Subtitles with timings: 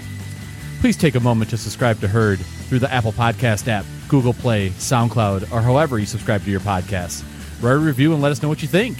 [0.81, 4.71] Please take a moment to subscribe to Herd through the Apple Podcast app, Google Play,
[4.71, 7.23] SoundCloud, or however you subscribe to your podcasts.
[7.63, 8.97] Write a review and let us know what you think.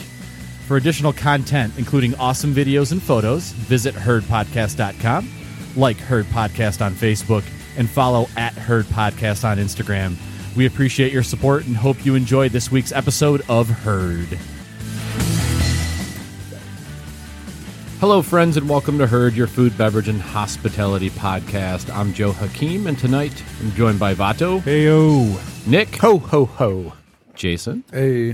[0.67, 5.31] For additional content, including awesome videos and photos, visit herdpodcast.com,
[5.75, 7.45] like Herd Podcast on Facebook,
[7.79, 10.17] and follow at Herd Podcast on Instagram.
[10.55, 14.39] We appreciate your support and hope you enjoyed this week's episode of Herd.
[18.01, 21.95] Hello, friends, and welcome to Herd, your food, beverage, and hospitality podcast.
[21.95, 25.67] I'm Joe Hakeem, and tonight I'm joined by Vato, Heyo.
[25.67, 26.95] Nick, Ho, ho, ho.
[27.35, 28.31] Jason, Hey.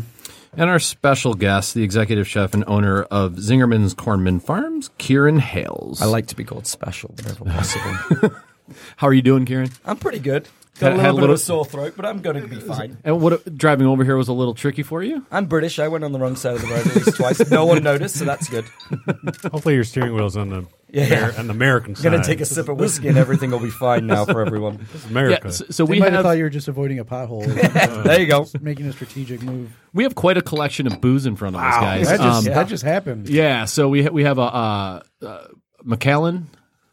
[0.57, 6.01] and our special guest, the executive chef and owner of Zingerman's Cornman Farms, Kieron Hales.
[6.01, 8.31] I like to be called special whenever possible.
[8.97, 9.77] How are you doing, Kieron?
[9.85, 10.49] I'm pretty good.
[10.79, 12.41] Got Had- a had a little bit little- of a sore throat, but I'm going
[12.41, 12.99] to be fine.
[13.03, 15.25] And what driving over here was a little tricky for you?
[15.31, 15.79] I'm British.
[15.79, 17.51] I went on the wrong side of the road at least twice.
[17.51, 18.67] No one noticed, so that's good.
[19.51, 21.05] Hopefully your steering wheel's on the Yeah.
[21.31, 22.11] Amer- on the American I'm side.
[22.11, 24.87] going to take a sip of whiskey and everything will be fine now for everyone.
[24.93, 25.41] This is America.
[25.45, 27.47] Yeah, so, so we might have have thought you were just avoiding a pothole,
[28.05, 28.47] There you go.
[28.61, 29.71] making a strategic move.
[29.95, 32.07] we have quite a collection of booze in front of us, guys.
[32.09, 33.29] That just Um, that just happened.
[33.31, 35.47] Yeah, so we ha- we have a uh, uh,
[35.85, 36.49] Macallan,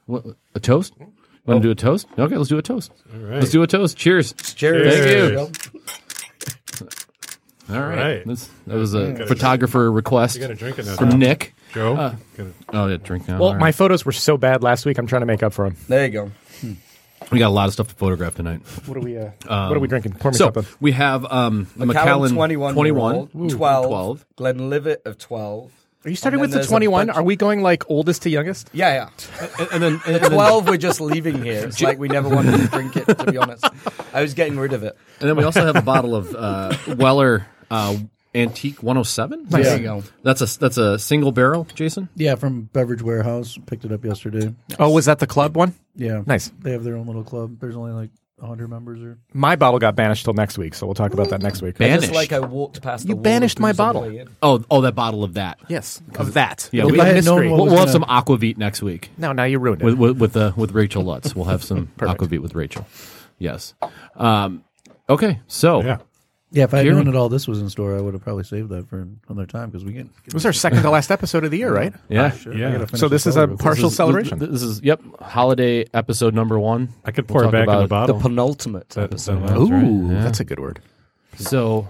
[0.06, 0.24] what,
[0.56, 0.94] a toast.
[1.46, 2.08] Want to do a toast?
[2.18, 2.92] Okay, let's do a toast.
[3.14, 3.40] right.
[3.40, 3.98] Let's do a toast.
[3.98, 4.34] Cheers.
[4.34, 4.94] Cheers.
[4.96, 5.40] Thank you.
[7.70, 7.96] All right.
[7.98, 8.18] right.
[8.26, 10.96] That's- that was a photographer request you got to drink it now.
[10.96, 11.54] from Nick.
[11.74, 11.96] Joe.
[11.96, 13.40] Uh, Gotta- Oh, yeah, drink now.
[13.40, 14.98] Well, All my photos were so bad last week.
[14.98, 15.78] I'm trying to make up for them.
[15.88, 16.32] There you go.
[17.32, 18.62] we got a lot of stuff to photograph tonight.
[18.86, 19.18] What are we?
[19.18, 20.14] Uh, what are we drinking?
[20.14, 20.66] Pour me So something.
[20.82, 24.26] we have um, a Macallan Macallan 21, 21, year old, Ooh, 12, 12.
[24.36, 25.72] Glenlivet of 12.
[26.06, 27.10] Are you starting with the 21?
[27.10, 28.70] Are we going like oldest to youngest?
[28.74, 28.94] Yeah,
[29.40, 29.50] yeah.
[29.60, 31.66] And, and then and, The 12 we're just leaving here.
[31.68, 33.66] It's like we never wanted to drink it, to be honest.
[34.14, 34.98] I was getting rid of it.
[35.20, 37.98] and then we also have a bottle of uh, Weller uh,
[38.36, 39.46] Antique 107.
[39.48, 40.04] There you go.
[40.24, 42.10] That's a that's a single barrel, Jason.
[42.16, 43.58] Yeah, from Beverage Warehouse.
[43.68, 44.54] Picked it up yesterday.
[44.80, 45.74] Oh, was that the club one?
[45.96, 46.52] Yeah, Nice.
[46.60, 47.60] They have their own little club.
[47.60, 48.10] There's only like
[48.42, 51.42] hundred members or My bottle got banished till next week, so we'll talk about that
[51.42, 51.78] next week.
[51.78, 52.32] Ban- Just Banished.
[52.32, 54.28] like I walked past You wall banished my booze on the bottle.
[54.42, 55.60] Oh, oh, that bottle of that.
[55.70, 56.70] yes, of that.
[56.74, 59.82] Yeah, we, had known we'll, we'll have some aquavit next week No, now you ruined
[59.82, 59.86] it.
[59.86, 61.36] with with with, uh, with Rachel Lutz.
[61.36, 62.20] We'll have some Perfect.
[62.22, 62.86] aquavit with Rachel.
[63.40, 63.74] Yes.
[64.16, 64.64] Um,
[65.10, 65.98] okay, so yeah.
[66.54, 66.64] Yeah.
[66.66, 68.70] If I had known that all this was in store, I would have probably saved
[68.70, 70.06] that for another time because we get.
[70.26, 71.94] it was our second to last episode of the year, right?
[72.10, 72.32] yeah.
[72.34, 72.70] Ah, sure, Yeah.
[72.70, 74.40] I gotta finish So this this is a partial This is- celebration.
[74.40, 76.90] This is yep, holiday episode number one.
[77.04, 78.16] I could We'll pour it talk back in the bottle.
[78.18, 79.48] The penultimate That- episode.
[79.48, 80.14] that- Ooh, right.
[80.16, 80.24] Yeah.
[80.24, 80.80] that's a good word.
[81.38, 81.90] So,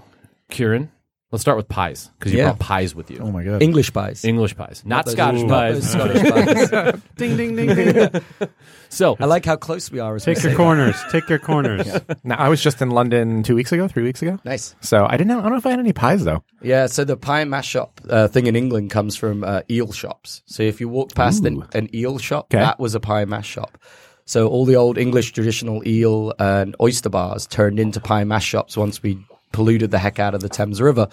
[0.50, 0.88] Kieron,
[1.34, 2.44] let's start with pies because you Yeah.
[2.50, 3.18] brought pies with you.
[3.20, 3.60] Oh my god!
[3.62, 4.24] English pies.
[4.24, 5.74] English pies, not those- Scottish not pies.
[5.74, 7.00] those Scottish pies.
[7.16, 8.10] Ding, ding, ding, ding.
[8.90, 10.14] So, I like how close we are.
[10.14, 10.96] As we Take your say corners.
[11.10, 11.88] Take your corners.
[12.24, 14.38] now, I was just in London two weeks ago, three weeks ago.
[14.44, 14.76] Nice.
[14.82, 15.40] So I didn't know.
[15.40, 16.44] I don't know if I had any pies though.
[16.62, 20.42] Yeah, so the pie mash shop uh, thing in England comes from uh, eel shops.
[20.46, 22.62] So if you walked past an, an eel shop, Okay.
[22.62, 23.78] that was a pie mash shop.
[24.26, 28.76] So all the old English traditional eel and oyster bars turned into pie mash shops
[28.76, 29.18] once we
[29.54, 31.08] polluted the heck out of the Thames River.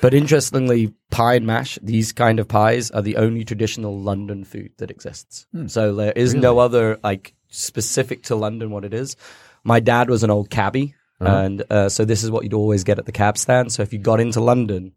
[0.00, 4.72] But interestingly, pie and mash, these kind of pies are the only traditional London food
[4.78, 5.46] that exists.
[5.68, 9.16] So there is no other like specific to London what it is.
[9.62, 12.98] My dad was an old cabbie, and uh, so this is what you'd always get
[12.98, 13.72] at the cab stand.
[13.72, 14.92] So if you got into London,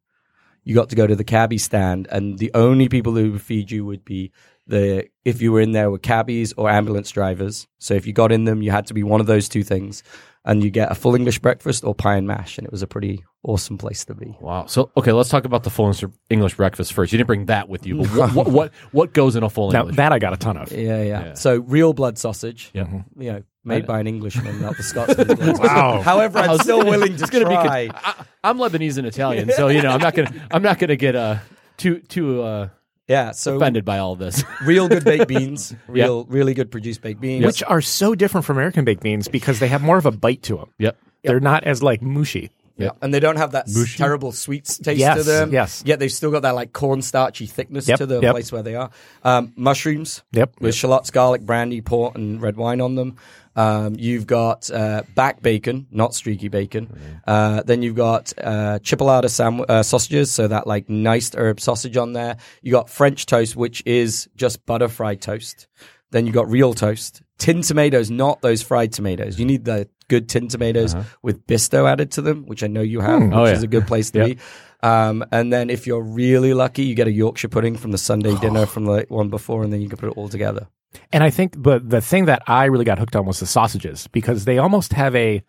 [0.63, 3.71] you got to go to the cabbie stand, and the only people who would feed
[3.71, 4.31] you would be
[4.67, 7.67] the if you were in there were cabbies or ambulance drivers.
[7.79, 10.03] So if you got in them, you had to be one of those two things,
[10.45, 12.87] and you get a full English breakfast or pie and mash, and it was a
[12.87, 14.37] pretty awesome place to be.
[14.41, 14.65] wow.
[14.65, 15.93] So, okay, let's talk about the full
[16.29, 17.11] English breakfast first.
[17.11, 19.71] You didn't bring that with you, but what what what, what goes in a full
[19.71, 19.97] Now English?
[19.97, 20.71] that I got a ton of.
[20.71, 21.03] Yeah, yeah.
[21.03, 21.33] Yeah.
[21.33, 22.87] So real blood sausage, yeah.
[23.17, 25.37] you know, made by an Englishman, not the Scotsman.
[25.59, 26.01] Wow.
[26.01, 27.87] However, I'm still willing to gonna try.
[27.87, 27.93] be.
[27.93, 31.15] I, I'm Lebanese and Italian, so you know I'm not gonna I'm not gonna get
[31.15, 31.37] uh
[31.77, 32.69] too too uh
[33.09, 34.43] yeah, so offended by all this.
[34.65, 37.45] real good baked beans, real really good produced baked beans.
[37.45, 40.43] which are so different from American baked beans because they have more of a bite
[40.43, 40.69] to them.
[40.77, 40.97] yep.
[41.23, 42.49] They're not as like mushy.
[42.79, 45.51] Yeah, and they don't have that s- terrible sweet taste to them.
[45.51, 45.83] yes.
[45.85, 48.31] Yet they've still got that like cornstarchy thickness Yep, to the yep.
[48.31, 48.89] place where they are.
[49.23, 50.23] Um, mushrooms.
[50.31, 50.55] Yep.
[50.61, 53.17] With shallots, garlic, brandy, port, and red wine on them.
[53.55, 56.97] Um, you've got uh, back bacon, not streaky bacon.
[57.27, 61.97] Uh, then you've got uh, chipolata sam- uh, sausages, so that like nice herb sausage
[61.97, 62.37] on there.
[62.61, 65.67] You got French toast, which is just butter fried toast.
[66.11, 69.39] Then you got real toast, tin tomatoes, not those fried tomatoes.
[69.39, 72.99] You need the good tin tomatoes with bisto added to them, which I know you
[72.99, 73.53] have, which Oh, yeah.
[73.53, 74.27] is a good place to Yep.
[74.27, 74.37] be.
[74.81, 78.35] Um, and then if you're really lucky, you get a Yorkshire pudding from the Sunday
[78.37, 80.67] dinner from the one before, and then you can put it all together.
[81.13, 84.07] And I think the the thing that I really got hooked on was the sausages
[84.07, 85.43] because they almost have a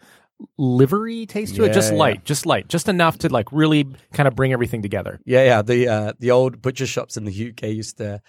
[0.58, 4.26] livery taste to it, just Yeah, light, just light, just enough to like really kind
[4.26, 5.20] of bring everything together.
[5.24, 5.62] Yeah, yeah.
[5.62, 8.20] The uh, the old butcher shops in the UK used to.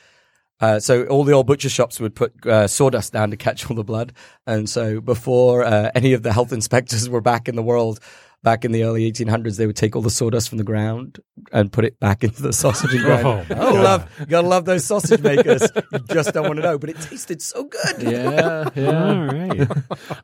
[0.61, 3.75] Uh, so all the old butcher shops would put uh, sawdust down to catch all
[3.75, 4.13] the blood,
[4.47, 7.99] and so before uh, any of the health inspectors were back in the world,
[8.43, 11.19] back in the early 1800s, they would take all the sawdust from the ground
[11.51, 13.25] and put it back into the sausage and grind.
[13.25, 13.51] Oh, it.
[13.51, 15.61] I love, you gotta love those sausage makers.
[15.91, 18.01] You just don't want to know, but it tasted so good.
[18.01, 19.09] Yeah, yeah.
[19.13, 19.67] All right.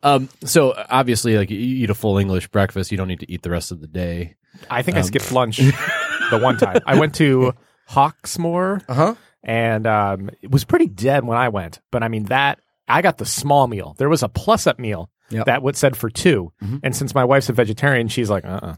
[0.03, 3.41] Um, so obviously, like you eat a full English breakfast, you don't need to eat
[3.41, 4.35] the rest of the day.
[4.69, 6.79] I think I skipped lunch the one time.
[6.85, 7.53] I went to
[7.89, 9.15] Hawksmoor Uh huh.
[9.47, 11.79] And um, it was pretty dead when I went.
[11.91, 13.95] But I mean that I got the small meal.
[13.97, 15.45] There was a plus up meal Yep.
[15.47, 16.53] that would said for 2
[16.83, 18.75] and since my wife's a vegetarian, she's like, uh,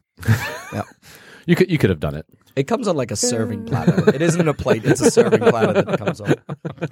[0.74, 0.82] uh
[1.46, 2.26] You could you could have done it.
[2.56, 4.10] It comes on like a serving platter.
[4.14, 6.28] It isn't a plate; it's a serving platter that it comes on.
[6.28, 6.88] So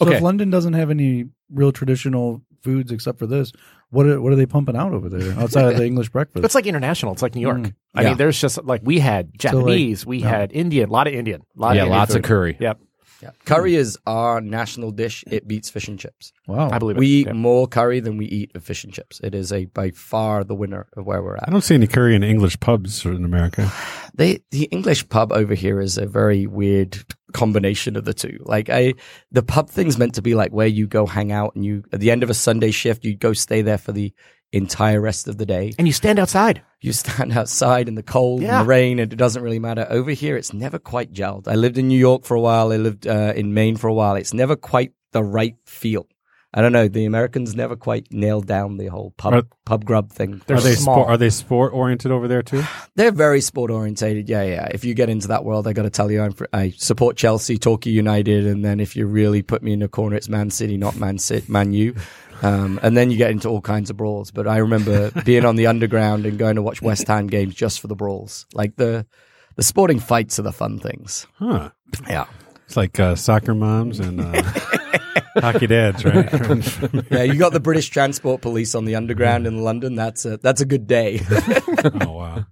[0.00, 0.16] Okay.
[0.16, 3.52] if London doesn't have any real traditional foods except for this,
[3.90, 6.44] what are, what are they pumping out over there outside of the English breakfast?
[6.44, 7.12] it's like international.
[7.12, 7.58] It's like New York.
[7.58, 7.74] Mm.
[7.94, 8.08] I Yeah.
[8.10, 10.28] mean, there's just like we had like, Japanese, we yeah.
[10.28, 12.56] had Indian, a lot of Indian, a lot yeah, of Indian lots of curry.
[12.58, 12.80] Yep,
[13.22, 13.30] Yeah.
[13.44, 15.22] Curry is our national dish.
[15.30, 16.32] It beats fish and chips.
[16.48, 16.70] wow.
[16.70, 17.00] I believe it.
[17.00, 17.34] We eat Yeah.
[17.34, 19.20] more curry than we eat of fish and chips.
[19.22, 21.48] It is a by far the winner of where we're at.
[21.48, 23.70] I don't see any curry in English pubs in America.
[24.14, 26.98] They, the English pub over here is a very weird
[27.32, 28.38] combination of the two.
[28.42, 28.92] Like I,
[29.30, 32.00] the pub thing's meant to be like where you go hang out and you, at
[32.00, 34.12] the end of a Sunday shift, you go stay there for the
[34.52, 35.72] entire rest of the day.
[35.78, 36.62] and you stand outside.
[36.80, 38.58] You stand outside in the cold Yeah.
[38.58, 39.86] and the rain, and it doesn't really matter.
[39.88, 41.48] Over here, it's never quite gelled.
[41.48, 42.72] I lived in New York for a while.
[42.72, 44.16] I lived uh, in Maine for a while.
[44.16, 46.06] It's never quite the right feel.
[46.54, 46.86] I don't know.
[46.86, 50.42] The Americans never quite nailed down the whole pub Are- pub grub thing.
[50.46, 50.96] They're they small.
[50.96, 51.08] sport?
[51.08, 52.62] Are they sport oriented over there too?
[52.94, 54.28] They're very sport orientated.
[54.28, 54.68] Yeah, yeah.
[54.70, 57.56] If you get into that world, I got to tell you, I'm, I support Chelsea,
[57.56, 60.76] Torquay United, and then if you really put me in a corner, it's Man City,
[60.76, 61.94] not Man City, Man U.
[62.42, 64.30] Um, and then you get into all kinds of brawls.
[64.30, 67.80] But I remember being on the underground and going to watch West Ham games just
[67.80, 68.46] for the brawls.
[68.52, 69.06] Like the
[69.56, 71.26] the sporting fights are the fun things.
[71.38, 71.70] Huh?
[72.08, 72.24] Yeah,
[72.66, 74.42] It's like uh, soccer moms and uh,
[75.36, 76.32] hockey dads, right?
[77.10, 77.22] yeah.
[77.22, 79.94] You got the British Transport Police on the underground in London.
[79.94, 81.20] That's a that's a good day.
[82.00, 82.46] oh wow.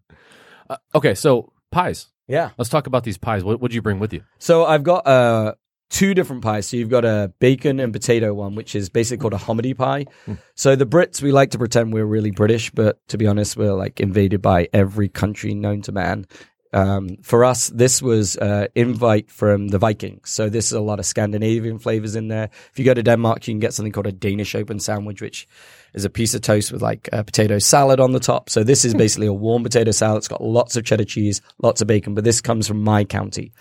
[0.69, 2.09] Uh, okay, so pies.
[2.29, 2.51] yeah.
[2.59, 3.43] Let's talk about these pies.
[3.43, 4.23] What would you bring with you?
[4.39, 5.55] So I've got uh,
[5.91, 6.69] two different pies.
[6.69, 10.07] So you've got a bacon and potato one, which is basically called a hominy pie.
[10.55, 13.75] So the Brits, we like to pretend we're really British, but to be honest, we're
[13.75, 16.27] like invaded by every country known to man.
[16.73, 20.31] Um, for us, this was uh, invite from the Vikings.
[20.31, 22.51] So this is a lot of Scandinavian flavors in there.
[22.73, 25.49] If you go to Denmark, you can get something called a Danish open sandwich, which
[25.95, 28.49] is a piece of toast with like a potato salad on the top.
[28.49, 30.19] So this is basically a warm potato salad.
[30.19, 33.53] It's got lots of cheddar cheese, lots of bacon, but this comes from my county.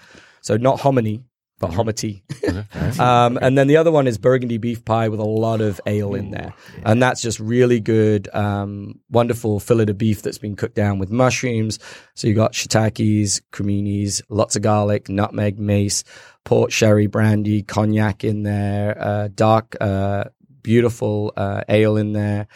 [0.41, 1.23] So not hominy,
[1.59, 2.21] but homity.
[2.99, 6.15] um, and then the other one is burgundy beef pie with a lot of ale
[6.15, 6.53] in there.
[6.83, 11.11] And that's just really good, um, wonderful fillet of beef that's been cooked down with
[11.11, 11.79] mushrooms.
[12.15, 16.03] So you got shiitakes, creminis, lots of garlic, nutmeg, mace,
[16.43, 20.25] port, sherry, brandy, cognac in there, uh, dark, uh,
[20.63, 22.47] beautiful, uh, ale in there.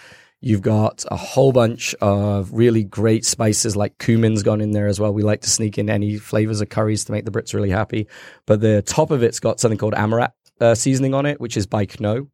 [0.45, 5.00] You've got a whole bunch of really great spices like cumin's gone in there as
[5.00, 5.14] well.
[5.14, 8.09] We like to sneak in any flavors of curries to make the Brits really happy.
[8.45, 11.66] But the top of it's got something called Aromat uh, seasoning on it, which is
[11.66, 12.28] by Knorr.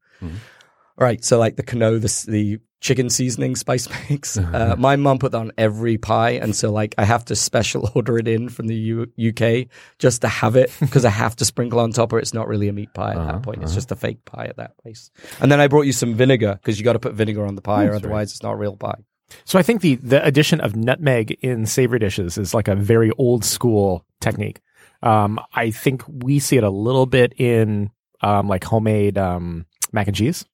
[0.98, 4.38] All right, so like the Knorr, the, the chicken seasoning spice mix.
[4.38, 7.90] Uh, my mum put that on every pie, and so like I have to special
[7.96, 9.68] order it in from the U- UK
[10.00, 12.68] just to have it because I have to sprinkle on top, or it's not really
[12.68, 13.64] a meat pie at that point.
[13.64, 15.12] It's just a fake pie at that place.
[15.42, 17.62] And then I brought you some vinegar because you got to put vinegar on the
[17.62, 19.00] pie, or otherwise it's not real pie.
[19.46, 23.12] So I think the the addition of nutmeg in savory dishes is like a very
[23.18, 24.60] old school technique.
[25.04, 30.08] Um, I think we see it a little bit in um, like homemade um, mac
[30.08, 30.46] and cheese.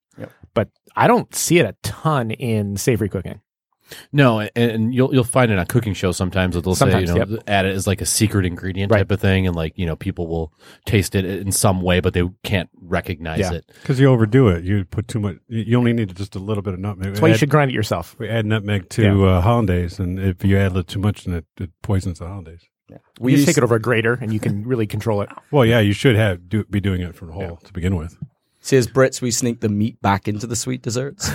[0.56, 3.40] But I don't see it a ton in savory cooking.
[4.12, 7.14] No, and, and you'll you'll find it on cooking shows sometimes that they'll Sometimes, say
[7.14, 7.42] you know yep.
[7.46, 8.98] add it as like a secret ingredient Right.
[8.98, 10.52] type of thing, and like you know people will
[10.86, 13.52] taste it in some way, but they can't recognize Yeah.
[13.52, 13.70] it.
[13.82, 14.64] Because you overdo it.
[14.64, 15.36] You put too much.
[15.46, 17.10] You you only need just a little bit of nutmeg.
[17.10, 18.16] That's why you should grind it yourself.
[18.18, 19.24] We add nutmeg to Yeah.
[19.24, 22.26] uh, hollandaise, and if you add a little too much, then it, it poisons the
[22.26, 22.66] hollandaise.
[23.20, 25.28] We just take it over a grater and you can really control it.
[25.52, 28.16] Well, yeah, you should have do, be doing it from the whole to begin with.
[28.66, 31.30] See, as Brits, we sneak the meat back into the sweet desserts,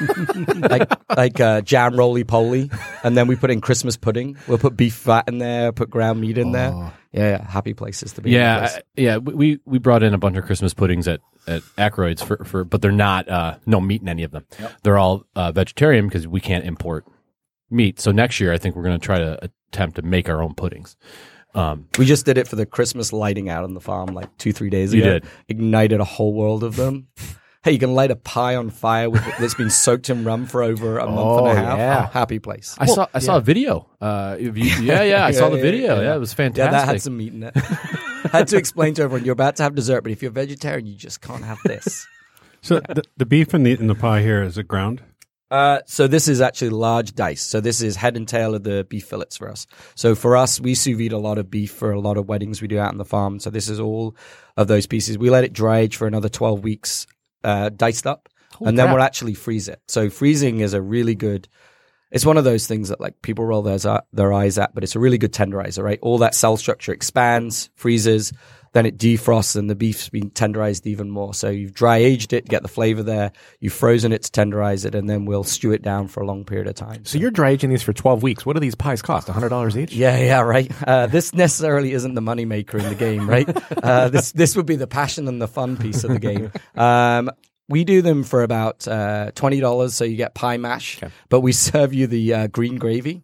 [0.70, 2.70] like like uh, jam roly poly,
[3.04, 4.38] and then we put in Christmas pudding.
[4.48, 6.70] We'll put beef fat in there, put ground meat in there.
[7.12, 8.30] Yeah, yeah, happy places to be.
[8.30, 9.16] Yeah, I- yeah.
[9.18, 12.80] We we brought in a bunch of Christmas puddings at at Ackroyd's for, for but
[12.80, 14.46] they're not uh, no meat in any of them.
[14.82, 17.04] They're all uh, vegetarian because we can't import
[17.70, 18.00] meat.
[18.00, 19.38] So next year, I think we're going to try to
[19.70, 20.96] attempt to make our own puddings.
[21.54, 24.52] Um, We just did it for the Christmas lighting out on the farm like two,
[24.52, 25.12] three days You ago.
[25.14, 25.24] did.
[25.48, 27.08] Ignited a whole world of them.
[27.62, 29.34] Hey, you can light a pie on fire with it.
[29.38, 31.78] that's been soaked in rum for over a month Oh, and a half.
[31.78, 32.08] yeah.
[32.10, 32.74] Happy place.
[32.78, 33.86] I saw I saw a video.
[34.00, 35.96] Uh, you, yeah, yeah, I saw the video.
[35.96, 36.14] Yeah, yeah.
[36.14, 36.72] it was Yeah, fantastic.
[36.72, 37.54] that had some meat in it.
[38.32, 40.94] had to explain to everyone you're about to have dessert, but if you're vegetarian, you
[40.96, 42.06] just can't have this.
[42.62, 45.02] So the, the beef in the in the pie here is it ground?
[45.50, 47.42] Uh, so this is actually large dice.
[47.42, 49.66] So this is head and tail of the beef fillets for us.
[49.96, 52.62] So for us, we sous vide a lot of beef for a lot of weddings
[52.62, 53.40] we do out on the farm.
[53.40, 54.14] So this is all
[54.56, 55.18] of those pieces.
[55.18, 57.06] We let it dry age for another 12 weeks,
[57.42, 58.28] uh, diced up,
[58.60, 59.80] and then we'll actually freeze it.
[59.88, 61.48] So freezing is a really good,
[62.12, 64.94] it's one of those things that like people roll their, their eyes at, but it's
[64.96, 65.98] a really good tenderizer, right?
[66.02, 68.32] All that cell structure expands, freezes,
[68.72, 71.34] then it defrosts and the beef's been tenderized even more.
[71.34, 73.32] So you've dry aged it, get the flavor there.
[73.58, 76.44] You've frozen it to tenderize it, and then we'll stew it down for a long
[76.44, 77.04] period of time.
[77.04, 78.46] So you're dry aging these for 12 weeks.
[78.46, 79.26] What do these pies cost?
[79.26, 79.92] $100 each?
[79.92, 80.70] Yeah, yeah, right.
[80.86, 83.48] Uh, this necessarily isn't the moneymaker in the game, right?
[83.80, 86.52] Uh, this this would be the passion and the fun piece of the game.
[86.74, 87.30] Um,
[87.68, 91.52] we do them for about uh, twenty dollars, so you get pie mash, but we
[91.52, 93.22] serve you the uh, green gravy.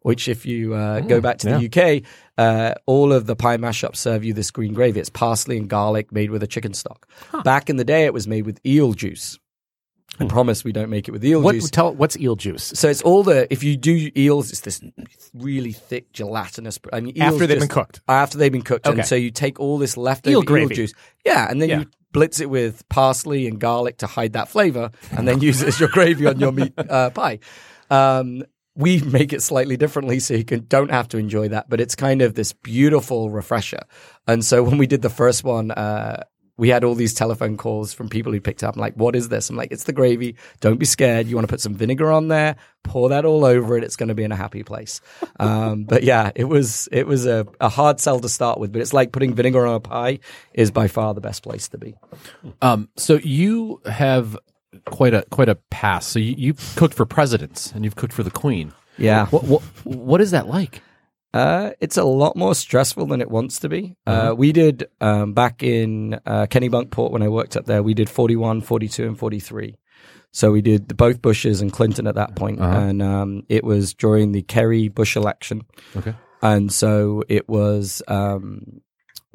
[0.00, 2.02] Which, if you uh, go back to the UK,
[2.38, 5.00] uh, all of the pie mashups serve you this green gravy.
[5.00, 7.08] It's parsley and garlic made with a chicken stock.
[7.44, 9.38] Back in the day, it was made with eel juice.
[10.20, 11.70] I promise we don't make it with eel What, juice.
[11.70, 12.62] tell, what's eel juice?
[12.76, 14.80] So it's all the if you do eels, it's this
[15.34, 16.78] really thick gelatinous.
[16.92, 18.00] I mean, eels After they've just- been cooked.
[18.08, 18.98] After they've been cooked, Okay.
[19.00, 20.74] and so you take all this leftover Eel eel, gravy.
[20.76, 20.92] juice,
[21.24, 21.78] yeah, and then Yeah.
[21.80, 25.68] you blitz it with parsley and garlic to hide that flavor, and then use it
[25.68, 27.40] as your gravy on your meat uh, pie.
[27.90, 28.44] Um,
[28.76, 31.94] we make it slightly differently so you can don't have to enjoy that, but it's
[31.94, 33.82] kind of this beautiful refresher.
[34.26, 36.24] And so when we did the first one, uh,
[36.56, 38.76] we had all these telephone calls from people who picked up.
[38.76, 39.50] I'm like, what is this?
[39.50, 40.36] I'm like, it's the gravy.
[40.60, 41.26] Don't be scared.
[41.26, 43.82] You want to put some vinegar on there, pour that all over it.
[43.82, 45.00] It's going to be in a happy place.
[45.40, 48.80] Um, but yeah, it was, it was a, a hard sell to start with, but
[48.80, 50.20] it's like putting vinegar on a pie
[50.54, 51.96] is by far the best place to be.
[52.62, 54.38] Um, so you have
[54.86, 56.10] quite a quite a past.
[56.10, 58.72] So you, you cooked for presidents and you've cooked for the Queen.
[58.98, 59.26] Yeah.
[59.26, 60.82] What what what is that like?
[61.32, 63.96] Uh, it's a lot more stressful than it wants to be.
[64.06, 67.82] Uh, we did um, back in uh, Kennebunkport when I worked up there.
[67.82, 69.76] We did 41, 42, and 43.
[70.30, 72.60] So we did the, both Bushes and Clinton at that point.
[72.60, 75.62] and um, it was during the Kerry Bush election.
[75.96, 76.14] Okay.
[76.40, 78.80] And so it was um,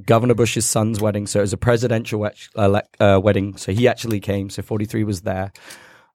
[0.06, 1.28] Governor Bush's son's wedding.
[1.28, 3.58] So it was a presidential wed- elec- uh, wedding.
[3.58, 4.50] So he actually came.
[4.50, 5.52] So 43 was there.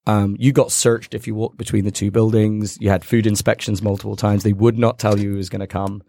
[0.06, 2.78] Um, you got searched if you walked between the two buildings.
[2.80, 4.42] You had food inspections multiple times.
[4.42, 6.02] They would not tell you who was going to come.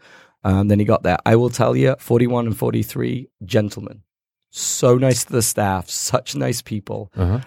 [0.44, 1.18] Um, then he got there.
[1.26, 4.02] I will tell you, 41 and 43, gentlemen.
[4.52, 7.12] So nice to the staff, such nice people.
[7.16, 7.40] Uh-huh.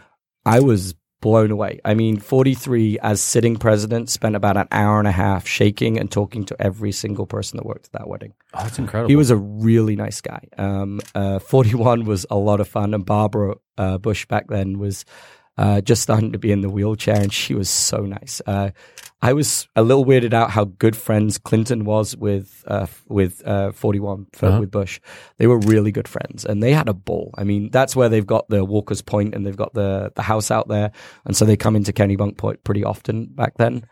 [0.44, 1.80] I was blown away.
[1.84, 6.10] I mean, 43 as sitting president spent about an hour and a half shaking and
[6.10, 8.34] talking to every single person that worked at that wedding.
[8.54, 9.08] Oh, that's incredible.
[9.08, 10.46] He was a really nice guy.
[10.56, 15.04] Um, uh, 41 was a lot of fun, and Barbara uh, Bush back then was
[15.56, 18.40] uh, just starting to be in the wheelchair, and she was so nice.
[19.20, 23.72] I was a little weirded out how good friends Clinton was with uh, with uh,
[23.72, 24.60] 41 for, Uh-huh.
[24.60, 25.00] with Bush.
[25.38, 27.34] They were really good friends, and they had a ball.
[27.36, 30.50] I mean, that's where they've got the Walker's Point, and they've got the the house
[30.52, 30.92] out there,
[31.24, 33.84] and so they come into Kennebunkport pretty often back then.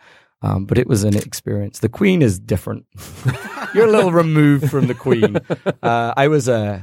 [0.42, 1.80] Um, but it was an experience.
[1.80, 2.84] The Queen is different.
[3.74, 5.38] You're a little removed from the Queen.
[5.82, 6.82] Uh, I was a,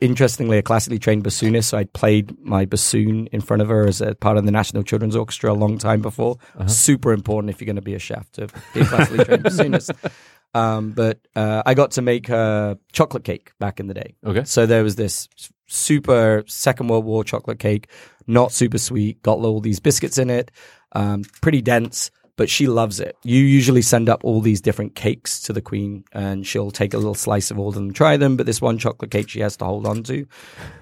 [0.00, 1.64] interestingly, a classically trained bassoonist.
[1.64, 4.82] So I'd played my bassoon in front of her as a part of the National
[4.82, 6.36] Children's Orchestra a long time before.
[6.66, 10.12] Super important if you're going to be a chef to be a classically trained bassoonist.
[10.54, 14.14] Um, but uh, I got to make her chocolate cake back in the day.
[14.24, 14.44] Okay.
[14.44, 15.28] So there was this
[15.66, 17.88] super Second World War chocolate cake,
[18.26, 20.50] not super sweet, got all these biscuits in it,
[20.92, 23.16] um, pretty dense, but she loves it.
[23.22, 26.98] You usually send up all these different cakes to the queen and she'll take a
[26.98, 29.40] little slice of all of them, and try them, but this one chocolate cake she
[29.40, 30.26] has to hold on to.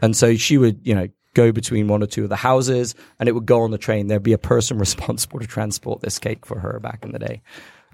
[0.00, 3.28] And so she would, you know, go between one or two of the houses and
[3.28, 4.06] it would go on the train.
[4.06, 7.42] There'd be a person responsible to transport this cake for her back in the day.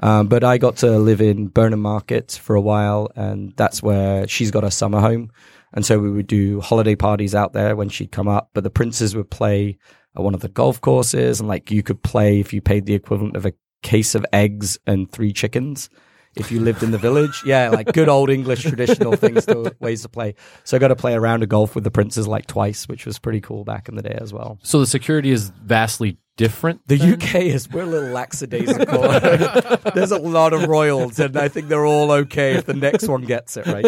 [0.00, 4.28] Um, but I got to live in Burnham Market for a while, and that's where
[4.28, 5.32] she's got her summer home.
[5.72, 8.50] And so we would do holiday parties out there when she'd come up.
[8.54, 9.78] But the princes would play
[10.14, 13.36] one of the golf courses, and like you could play if you paid the equivalent
[13.36, 15.88] of a case of eggs and three chickens.
[16.36, 17.42] if you lived in the village.
[17.44, 20.34] Yeah, like good old English traditional things to ways to play.
[20.64, 23.06] So I got to play a round of golf with the princes like twice, which
[23.06, 24.58] was pretty cool back in the day as well.
[24.62, 26.80] So the security is vastly different.
[26.88, 29.02] The UK is we're a little lackadaisical.
[29.94, 33.22] There's a lot of royals, and I think they're all okay if the next one
[33.22, 33.84] gets it right.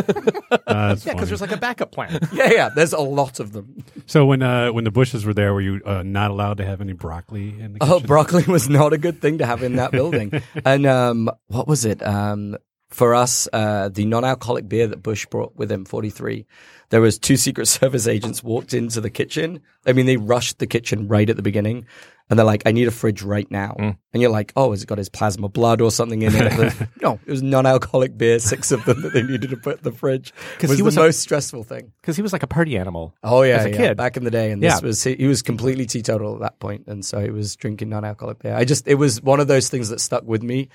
[0.67, 2.19] Uh, Yeah, because there's like a backup plan.
[2.33, 2.69] Yeah, yeah.
[2.69, 3.83] There's a lot of them.
[4.07, 6.81] so when uh, when the Bushes were there, were you uh, not allowed to have
[6.83, 9.91] any broccoli in the Oh, broccoli was not a good thing to have in that
[9.99, 10.43] building.
[10.65, 12.03] and um, what was it?
[12.07, 12.57] Um,
[12.91, 16.47] for us, uh, the non-alcoholic beer that Bush brought with him, 43,
[16.91, 19.61] there was two Secret Service agents walked into the kitchen.
[19.87, 21.87] I mean, they rushed the kitchen right at the beginning.
[22.29, 23.75] And they're like, I need a fridge right now.
[23.77, 26.75] And you're like, oh, has it got his plasma blood or something in it?
[27.03, 29.91] no, it was non-alcoholic beer, six of them that they needed to put in the
[29.91, 30.33] fridge.
[30.55, 31.91] Because he the was a- most stressful thing.
[32.01, 33.15] Because he was like a party animal.
[33.25, 33.97] Oh yeah, as a yeah, kid.
[33.97, 34.87] back in the day, and this Yeah.
[34.87, 38.39] was he, he was completely teetotal at that point, and so he was drinking non-alcoholic
[38.39, 38.55] beer.
[38.55, 40.69] I just it was one of those things that stuck with me.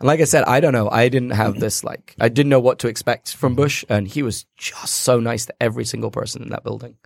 [0.00, 0.88] And like I said, I don't know.
[0.90, 4.22] I didn't have this like I didn't know what to expect from Bush, and he
[4.22, 6.96] was just so nice to every single person in that building.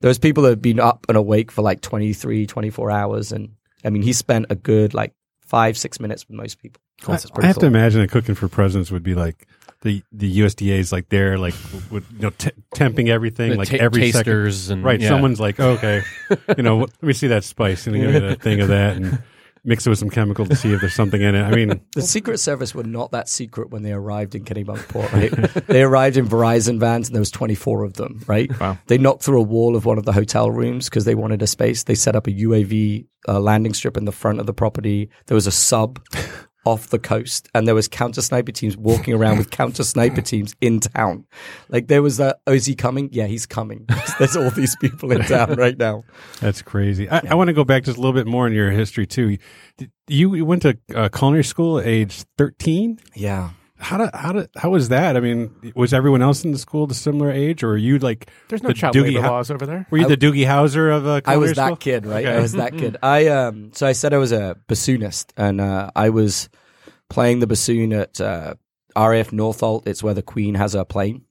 [0.00, 3.54] There was people that had been up and awake for like 23, 24 hours, and
[3.84, 6.80] I mean, he spent a good like five, six minutes with most people.
[7.08, 9.46] I, I pretty have to imagine that cooking for presidents would be like
[9.80, 11.54] the the USDA's like there, like
[11.90, 14.24] with you know t- temping everything The like ta- every second.
[14.32, 15.08] tasters and Right, yeah.
[15.08, 16.02] someone's like, oh, okay,
[16.56, 19.22] you know, let me see that spice and give me a thing of that and
[19.64, 21.42] mix it with some chemical to see if there's something in it.
[21.42, 25.66] I mean, The Secret Service were not that secret when they arrived in Kennebunkport, right?
[25.66, 28.50] they arrived in Verizon vans and there was 24 of them, right?
[28.60, 28.78] Wow.
[28.86, 31.46] They knocked through a wall of one of the hotel rooms because they wanted a
[31.46, 31.84] space.
[31.84, 35.08] They set up a UAV uh, landing strip in the front of the property.
[35.26, 35.98] There was a sub
[36.64, 40.54] off the coast and there was counter sniper teams walking around with counter sniper teams
[40.60, 41.26] in town.
[41.68, 43.08] Like there was that, oh, is he coming?
[43.12, 43.86] Yeah, he's coming.
[44.18, 46.04] There's all these people in town right now.
[46.40, 47.08] that's crazy.
[47.08, 49.38] I, I want to go back just a little bit more in your history too.
[50.08, 52.98] You, you went to uh, culinary school at age 13?
[53.14, 53.50] Yeah.
[53.78, 55.16] How did, how did, how was that?
[55.16, 58.30] I mean, was everyone else in the school the similar age or were you like,
[58.48, 59.86] There's no the child Doogie labor Hou- laws over there.
[59.90, 61.76] Were you the Doogie Howser of uh, culinary I was that school?
[61.76, 62.24] kid, right?
[62.24, 62.36] Okay.
[62.36, 62.96] I was that kid.
[63.02, 66.48] I um so I said I was a bassoonist and uh, I was
[67.10, 68.54] playing the bassoon at uh,
[68.96, 69.86] RAF Northolt.
[69.88, 71.24] It's where the Queen has her plane.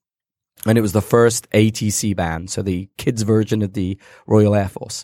[0.65, 3.97] And it was the first ATC band, so the kids version of the
[4.27, 5.03] Royal Air Force.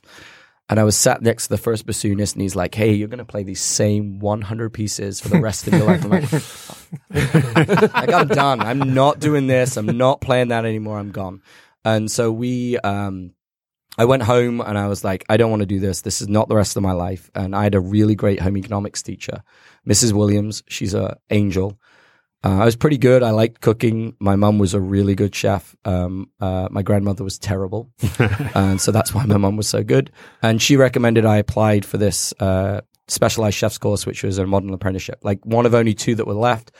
[0.70, 3.18] And I was sat next to the first bassoonist, and he's like, "Hey, you're going
[3.20, 8.14] to play these same 100 pieces for the rest of your life." I'm like, like,
[8.14, 8.60] I'm done.
[8.62, 9.78] I'm not doing this.
[9.78, 11.00] I'm not playing that anymore.
[11.00, 11.42] I'm gone.
[11.84, 13.34] And so we, um,
[13.98, 16.02] I went home and I was like, I don't want to do this.
[16.02, 17.30] This is not the rest of my life.
[17.36, 19.44] And I had a really great home economics teacher,
[19.88, 20.14] Mrs.
[20.14, 20.64] Williams.
[20.68, 21.80] She's a angel.
[22.44, 23.22] Uh, I was pretty good.
[23.22, 24.16] I liked cooking.
[24.20, 25.76] My mum was a really good chef.
[25.86, 27.90] Um, uh, my grandmother was terrible,
[28.56, 30.12] and so that's why my mum was so good.
[30.42, 34.74] And she recommended I applied for this uh, specialized chef's course, which was a modern
[34.74, 35.20] apprenticeship.
[35.22, 36.72] Like one of only two that were left.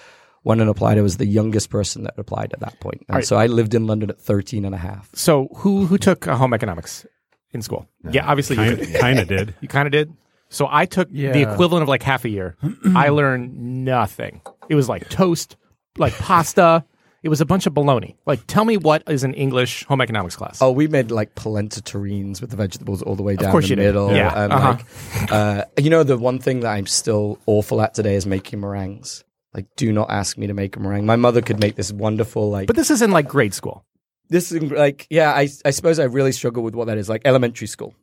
[0.46, 0.98] Went and applied.
[0.98, 3.04] I was the youngest person that applied at that point.
[3.10, 3.26] And Right.
[3.26, 5.10] so I lived in London at 13 and a half.
[5.14, 7.06] So who who took uh, home economics
[7.52, 7.90] in school?
[8.10, 9.00] Yeah, obviously you, Kind, did.
[9.02, 9.54] kind of did.
[9.60, 10.14] you kind of did.
[10.48, 12.56] So I took the equivalent of like half a year.
[12.96, 14.42] I learned nothing.
[14.70, 15.58] It was like toast,
[15.98, 16.86] like pasta.
[17.22, 18.16] It was a bunch of baloney.
[18.26, 20.62] Like, tell me what is an English home economics class?
[20.62, 23.72] Oh, we made like polenta terrines with the vegetables all the way down course the
[23.72, 23.86] you did.
[23.88, 24.14] middle.
[24.16, 24.44] Yeah.
[24.44, 24.78] And Uh-huh.
[25.20, 28.62] like, uh, you know, the one thing that I'm still awful at today is making
[28.62, 29.26] meringues.
[29.54, 31.06] Like, do not ask me to make a meringue.
[31.06, 33.84] My mother could make this wonderful, like, but this is in like grade school.
[34.30, 37.10] this is like, yeah, I, I suppose I really struggle with what that is.
[37.10, 37.96] Like elementary school.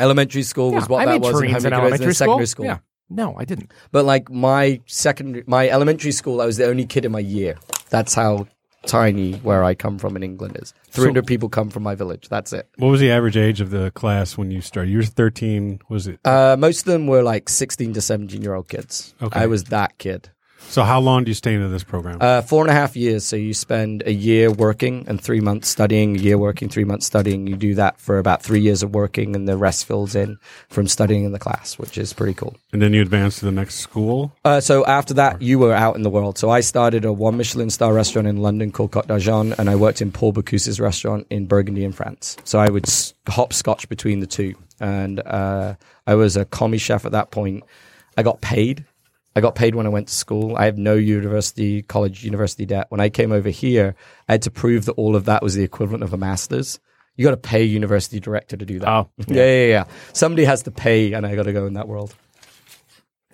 [0.00, 2.64] Elementary school was what I that was in in elementary and secondary school.
[2.64, 2.64] school.
[2.66, 2.78] Yeah.
[3.10, 3.72] No, I didn't.
[3.90, 7.56] But like my secondary, my elementary school, I was the only kid in my year.
[7.90, 8.46] That's how
[8.86, 10.74] tiny where I come from in England is.
[10.90, 12.28] 300 people come from my village.
[12.28, 12.68] That's it.
[12.76, 14.90] What was the average age of the class when you started?
[14.90, 15.80] You were 13.
[15.88, 16.20] Was it?
[16.24, 19.14] Uh, most of them were like 16 to 17 year old kids.
[19.22, 19.40] Okay.
[19.40, 20.30] I was that kid.
[20.70, 22.18] So how long do you stay into this program?
[22.20, 23.24] Uh, four and a half years.
[23.24, 27.06] So you spend a year working and three months studying, a year working, three months
[27.06, 27.46] studying.
[27.46, 30.86] You do that for about three years of working, and the rest fills in from
[30.86, 32.54] studying in the class, which is pretty cool.
[32.72, 34.32] and then you advance to the next school.
[34.44, 36.36] Uh, so after that, you were out in the world.
[36.38, 39.76] So I started a one Michelin star restaurant in London called Cote d'Argent, and I
[39.76, 42.36] worked in Paul Bocuse's restaurant in Burgundy in France.
[42.44, 42.84] So I would
[43.28, 45.74] hopscotch between the two, and uh,
[46.06, 47.64] I was a commis chef at that point.
[48.16, 48.84] I got paid.
[49.38, 50.56] I got paid when I went to school.
[50.56, 52.86] I have no university, college, university debt.
[52.88, 53.94] When I came over here,
[54.28, 56.80] I had to prove that all of that was the equivalent of a master's.
[57.16, 58.88] You got to pay university director to do that.
[58.88, 59.84] Oh, yeah, yeah, yeah.
[60.12, 62.14] Somebody has to pay, and I got to go in that world.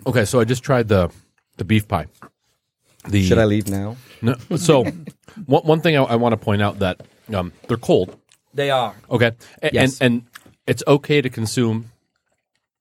[0.05, 1.09] Okay, so I just tried the
[1.57, 2.05] the beef pie.
[3.07, 3.97] The Should I leave now?
[4.21, 4.83] No, so
[5.45, 7.01] one one thing I, I want to point out that
[7.33, 8.17] um, they're cold.
[8.53, 8.95] They are.
[9.09, 9.99] Okay, A- Yes.
[10.01, 10.27] and and
[10.67, 11.91] it's okay to consume.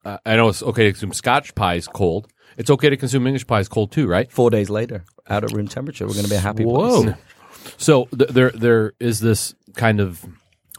[0.05, 2.29] Uh, I know it's okay to consume Scotch pies cold.
[2.57, 4.31] It's okay to consume English pies cold too, right?
[4.31, 7.03] Four days later, out at room temperature, we're going to be a happy Whoa.
[7.03, 7.17] place.
[7.77, 10.25] So th- there there is this kind of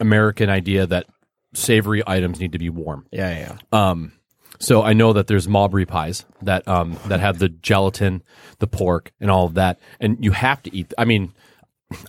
[0.00, 1.06] American idea that
[1.54, 3.06] savory items need to be warm.
[3.10, 3.58] Yeah, yeah.
[3.72, 4.12] Um,
[4.58, 8.22] so I know that there's Mowbray pies that um that have the gelatin,
[8.58, 10.92] the pork, and all of that, and you have to eat.
[10.96, 11.32] I mean,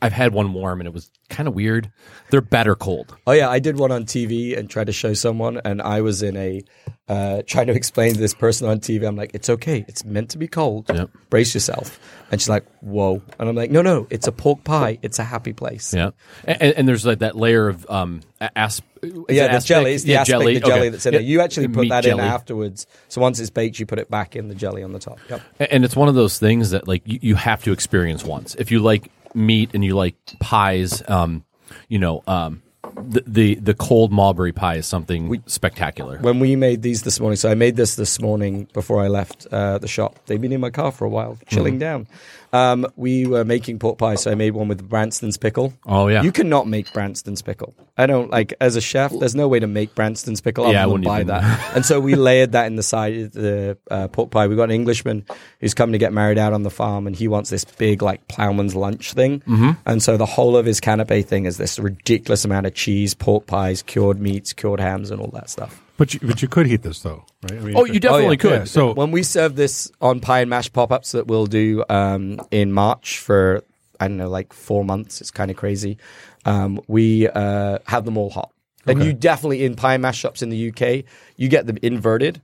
[0.02, 1.92] I've had one warm and it was kind of weird.
[2.32, 3.16] They're better cold.
[3.28, 6.24] Oh yeah, I did one on TV and tried to show someone, and I was
[6.24, 6.64] in a
[7.08, 9.08] uh, trying to explain to this person on TV.
[9.08, 10.90] I'm like, it's okay, it's meant to be cold.
[10.94, 11.10] Yep.
[11.30, 12.00] Brace yourself.
[12.32, 13.22] And she's like, whoa.
[13.40, 14.98] And I'm like, no, no, it's a pork pie.
[15.02, 15.94] It's a happy place.
[15.94, 16.10] Yeah,
[16.44, 18.84] and, and there's like that layer of um asp.
[19.30, 19.94] Yeah, the jelly.
[19.94, 20.90] It's the aspic, the jelly Okay.
[20.90, 21.28] that's in Yeah, there.
[21.28, 22.88] You actually put meat that in afterwards.
[23.10, 25.20] So once it's baked, you put it back in the jelly on the top.
[25.30, 25.42] Yep.
[25.72, 28.56] And it's one of those things that like you, you have to experience once.
[28.56, 31.44] If you like meat and you like pies, um,
[31.88, 32.62] you know, um,
[33.10, 36.18] the the, the cold Mowbray pie is something spectacular.
[36.20, 39.46] When we made these this morning, so I made this this morning before I left
[39.52, 40.18] uh, the shop.
[40.26, 41.80] They've been in my car for a while, chilling Mm-hmm.
[41.80, 42.08] down.
[42.54, 45.74] Um, we were making pork pie, so I made one with Branston's pickle.
[45.86, 46.22] Oh, yeah.
[46.22, 47.76] you cannot make Branston's pickle.
[47.98, 49.12] I don't like as a chef.
[49.12, 50.72] There's no way to make Branston's pickle.
[50.72, 51.72] Yeah, I wouldn't buy even- that.
[51.76, 54.48] and so we layered that in the side of the uh, pork pie.
[54.48, 55.26] We got an Englishman
[55.60, 58.28] who's coming to get married out on the farm, and he wants this big like
[58.28, 59.42] plowman's lunch thing.
[59.42, 59.72] Mm-hmm.
[59.86, 63.48] And so the whole of his canapé thing is this ridiculous amount of cheese, pork
[63.48, 65.82] pies, cured meats, cured hams, and all that stuff.
[65.98, 67.60] But you, but you could heat this though, right?
[67.60, 68.42] I mean, Oh, you definitely yeah.
[68.42, 68.52] could.
[68.52, 72.40] Yeah, so when we serve this on pie and mash pop-ups that we'll do um,
[72.52, 73.64] in March for
[74.00, 75.22] I don't know like four months.
[75.22, 75.98] It's kind of crazy.
[76.46, 78.52] Um, we uh, have them all hot,
[78.86, 81.04] and you definitely in pie and mash shops in the UK
[81.36, 82.42] you get them inverted.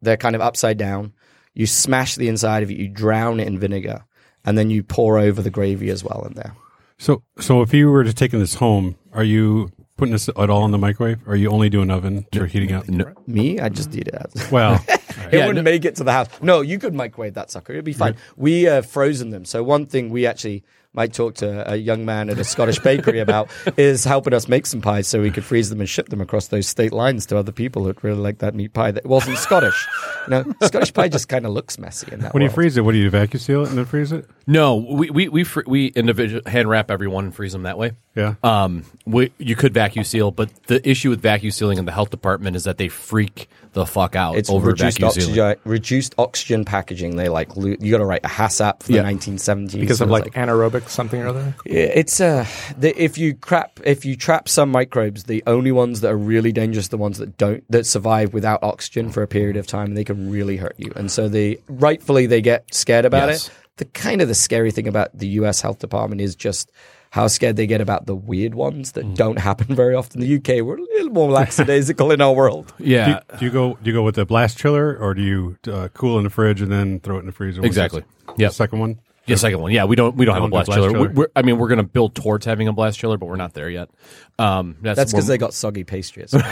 [0.00, 1.12] They're kind of upside down.
[1.54, 2.78] You smash the inside of it.
[2.78, 4.04] You drown it in vinegar,
[4.46, 6.54] and then you pour over the gravy as well in there.
[6.98, 10.64] so so if you were to take this home, are you putting this at all
[10.64, 11.20] in the microwave?
[11.26, 12.88] Or are you only doing oven or heating up?
[13.28, 14.50] Me, I just eat it.
[14.50, 14.82] Well,
[15.32, 16.28] it Yeah, wouldn't make it to the house.
[16.42, 17.72] No, you could microwave that sucker.
[17.72, 18.16] It'd be fine.
[18.36, 19.44] We uh, frozen them.
[19.44, 23.20] So one thing we actually might talk to a young man at a Scottish bakery
[23.20, 26.20] about is helping us make some pies so we could freeze them and ship them
[26.20, 29.36] across those state lines to other people who'd really like that meat pie that wasn't
[29.48, 29.86] Scottish.
[30.26, 32.38] You know, Scottish pie just kind of looks messy in that way.
[32.38, 34.28] when you freeze it, what do you vacuum seal it and then freeze it?
[34.46, 37.92] No, we we we, fr- we individual hand wrap everyone and freeze them that way.
[38.14, 38.34] Yeah.
[38.42, 42.08] Um, we, you could vacuum seal, but the issue with vacuum sealing in the health
[42.10, 45.40] department is that they freak the fuck out It's over reduced sealing.
[45.40, 47.16] oxygen, reduced oxygen packaging.
[47.16, 49.02] They like you got to write a HACCP for Yeah.
[49.02, 51.54] the 1970s because of it's like, anaerobic something or other.
[51.64, 56.00] Yeah, It's uh, the, if you crap if you trap some microbes, the only ones
[56.02, 59.28] that are really dangerous, are the ones that don't that survive without oxygen for a
[59.28, 60.92] period of time, and they can really hurt you.
[60.96, 63.48] And so they rightfully they get scared about Yes.
[63.48, 63.52] it.
[63.78, 65.60] The kind of the scary thing about the U.S.
[65.60, 66.72] Health Department is just
[67.10, 70.22] how scared they get about the weird ones that don't happen very often.
[70.22, 72.72] In the UK, we're a little more lackadaisical in our world.
[72.78, 75.22] Do you, Yeah, do you go do you go with the blast chiller or do
[75.22, 77.64] you uh, cool in the fridge and then throw it in the freezer?
[77.64, 78.04] Exactly.
[78.36, 78.48] Yeah.
[78.50, 78.98] Second one.
[79.26, 79.72] Yeah, second one.
[79.72, 80.90] Yeah, we don't we don't have a Don't do blast, blast chiller.
[80.90, 81.08] chiller.
[81.08, 83.36] We- We're, I mean, we're going to build towards having a blast chiller, but we're
[83.36, 83.90] not there yet.
[84.38, 86.34] Um, that's That's because more- they got soggy pastries.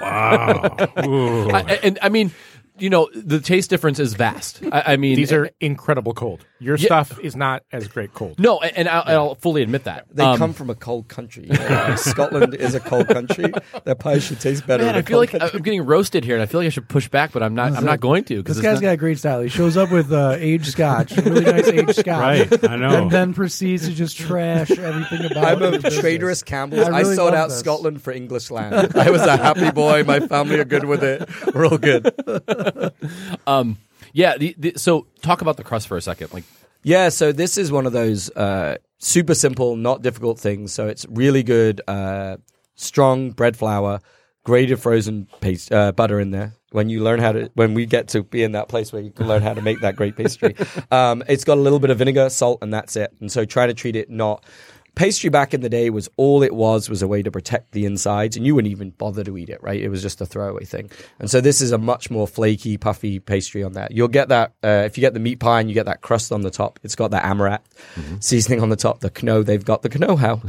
[0.00, 0.76] Wow.
[0.96, 2.30] I, and I mean,
[2.78, 4.60] you know, the taste difference is vast.
[4.70, 6.44] I, I mean, These are incredible cold.
[6.60, 8.38] Your stuff is not as great cold.
[8.38, 10.06] no, and I'll, and I'll fully admit that.
[10.12, 11.44] They Um, come from a cold country.
[11.50, 13.50] You know, Scotland is a cold country.
[13.84, 14.84] Their pie should taste better.
[14.84, 15.50] Man, in a I feel cold like country.
[15.58, 17.72] I'm getting roasted here, and I feel like I should push back, but I'm not.
[17.72, 19.40] I'm not going to This because guy's got a great style.
[19.40, 22.06] He shows up with uh, aged scotch, really nice aged scotch,
[22.50, 23.02] Right, I know.
[23.04, 25.44] and then proceeds to just trash everything about.
[25.44, 25.98] I'm a the business.
[26.00, 26.86] traitorous Campbell's.
[26.88, 27.58] I I, really sold love out this.
[27.58, 28.92] Scotland for English land.
[28.96, 30.04] I was a happy boy.
[30.04, 31.26] My family are good with it.
[31.54, 32.12] We're all good.
[34.12, 34.36] yeah.
[34.36, 36.32] The, the, so talk about the crust for a second.
[36.32, 36.44] Like,
[36.82, 40.72] Yeah, so this is one of those uh, super simple, not difficult things.
[40.72, 42.38] So it's really good, uh,
[42.74, 44.00] strong bread flour,
[44.44, 46.54] grated frozen paste, uh, butter in there.
[46.72, 49.10] When you learn how to, when we get to be in that place where you
[49.10, 50.54] can learn how to make that great pastry,
[50.90, 53.12] um, it's got a little bit of vinegar, salt, and that's it.
[53.20, 54.44] And so try to treat it not.
[55.00, 57.86] Pastry back in the day was all it was was a way to protect the
[57.86, 59.80] insides, and you wouldn't even bother to eat it, right?
[59.80, 60.90] It was just a throwaway thing.
[61.18, 63.92] And so this is a much more flaky, puffy pastry on that.
[63.92, 66.32] You'll get that uh, if you get the meat pie and you get that crust
[66.32, 66.78] on the top.
[66.82, 67.60] It's got that Aromat
[68.20, 69.00] seasoning on the top.
[69.00, 70.42] The Knorr, they've got the kno how.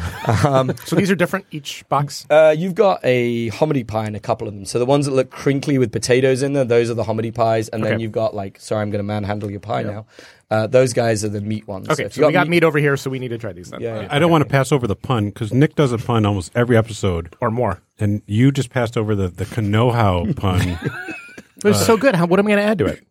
[0.45, 2.25] Um, So these are different each box.
[2.29, 4.65] uh, you've got a hominy pie and a couple of them.
[4.65, 7.69] So the ones that look crinkly with potatoes in them, those are the hominy pies.
[7.69, 10.05] And then you've got like, sorry, I'm going to manhandle your pie now.
[10.51, 11.87] Uh, those guys are the meat ones.
[11.89, 13.69] Okay, if so you we got meat over here, so we need to try these
[13.71, 13.79] then.
[13.79, 14.07] Yeah, yeah.
[14.11, 16.75] I don't want to pass over the pun because Nick does a pun almost every
[16.75, 17.81] episode, Or more.
[17.99, 20.77] and you just passed over the the know-how pun.
[21.61, 22.15] But it's so good.
[22.15, 23.07] How, what am I going to add to it?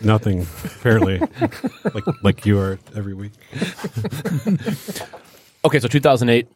[0.00, 3.32] Nothing, apparently, like like you are every week.
[5.64, 6.46] okay, so 2008,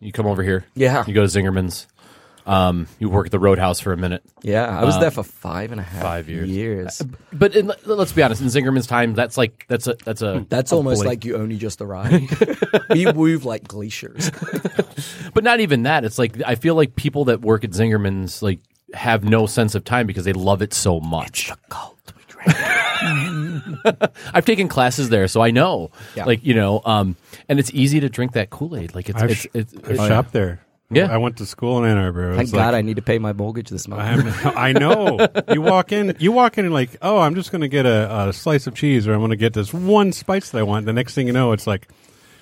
[0.00, 0.64] you come over here.
[0.74, 1.04] Yeah.
[1.06, 1.86] You go to Zingerman's.
[2.48, 5.70] Um, you work at the Roadhouse for a minute, Yeah, I was there for five
[5.70, 6.48] and a half five years.
[6.48, 7.02] years.
[7.32, 8.40] but in, let's be honest.
[8.40, 11.08] In Zingerman's time, that's like that's a that's a That's a almost blink.
[11.08, 12.34] like you only just arrived.
[12.90, 14.30] we move like glaciers.
[15.34, 16.04] But not even that.
[16.04, 18.58] It's like I feel like people that work at Zingerman's like
[18.94, 21.52] have no sense of time because they love it so much.
[24.34, 25.90] I've taken classes there, so I know.
[26.16, 26.24] Yeah.
[26.24, 27.16] Like you know, um,
[27.48, 28.94] and it's easy to drink that Kool Aid.
[28.94, 30.60] Like it's I've, it's, sh- it's, I've it's- shopped there.
[30.90, 31.12] Yeah.
[31.12, 32.32] I went to school in Ann Arbor.
[32.32, 34.00] It Thank was God I need to pay my mortgage this month.
[34.02, 35.18] I'm, I know.
[35.52, 38.28] You walk in, you walk in and like, oh, I'm just going to get a,
[38.28, 40.86] a slice of cheese, or I'm going to get this one spice that I want.
[40.86, 41.88] The next thing you know, it's like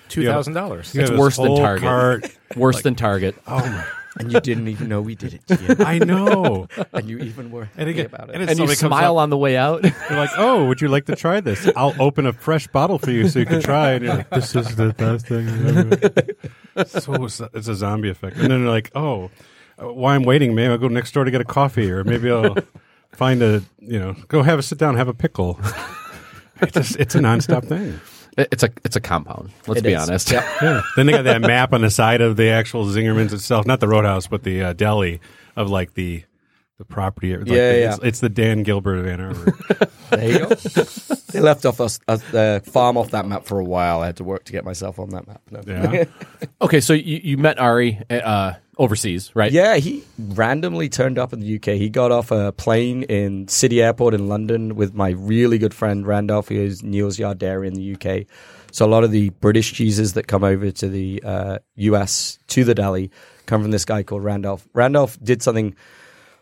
[0.09, 0.95] Two thousand dollars.
[0.95, 1.83] It's worse than Target.
[1.83, 2.37] cart.
[2.55, 3.35] worse than Target.
[3.45, 3.85] Oh my!
[4.19, 5.81] And you didn't even know we did it, Gian.
[5.85, 6.67] I know.
[6.93, 8.41] and you even were And, happy again, about it.
[8.41, 9.83] it's and you smile up, on the way out.
[10.09, 11.69] You're like, oh, would you like to try this?
[11.75, 13.91] I'll open a fresh bottle for you so you can try.
[13.91, 15.47] And you're like, this is the best thing.
[15.47, 16.03] I've
[16.75, 16.85] ever.
[16.85, 18.37] so it's a zombie effect.
[18.37, 19.29] And then they're like, oh,
[19.81, 22.31] uh, while I'm waiting, maybe I'll go next door to get a coffee, or maybe
[22.31, 22.55] I'll
[23.11, 25.59] find a, you know, go have a sit down, have a pickle.
[26.59, 27.99] It's just, it's a nonstop thing.
[28.37, 29.51] It's a it's a compound.
[29.67, 30.07] Let's It be is.
[30.07, 30.31] honest.
[30.31, 30.81] Yeah.
[30.95, 33.87] Then they got that map on the side of the actual Zingerman's itself, not the
[33.87, 35.19] Roadhouse, but the uh, deli
[35.55, 36.23] of like the
[36.77, 37.35] the property.
[37.35, 37.93] Like Yeah, the, yeah.
[37.95, 39.57] It's, it's the Dan Gilbert of Ann Arbor.
[40.09, 40.55] There you go.
[41.33, 43.99] they left off us, us the farm off that map for a while.
[44.01, 45.41] I had to work to get myself on that map.
[45.51, 45.61] No.
[45.67, 46.05] Yeah.
[46.61, 49.51] Okay, so you, you met Ari uh, overseas, right?
[49.51, 51.77] Yeah, he randomly turned up in the UK.
[51.77, 56.05] He got off a plane in City Airport in London with my really good friend
[56.05, 58.27] Randolph, who is Neal's Yard in the UK.
[58.71, 62.63] So a lot of the British cheeses that come over to the uh, US to
[62.63, 63.11] the deli
[63.45, 64.67] come from this guy called Randolph.
[64.73, 65.75] Randolph did something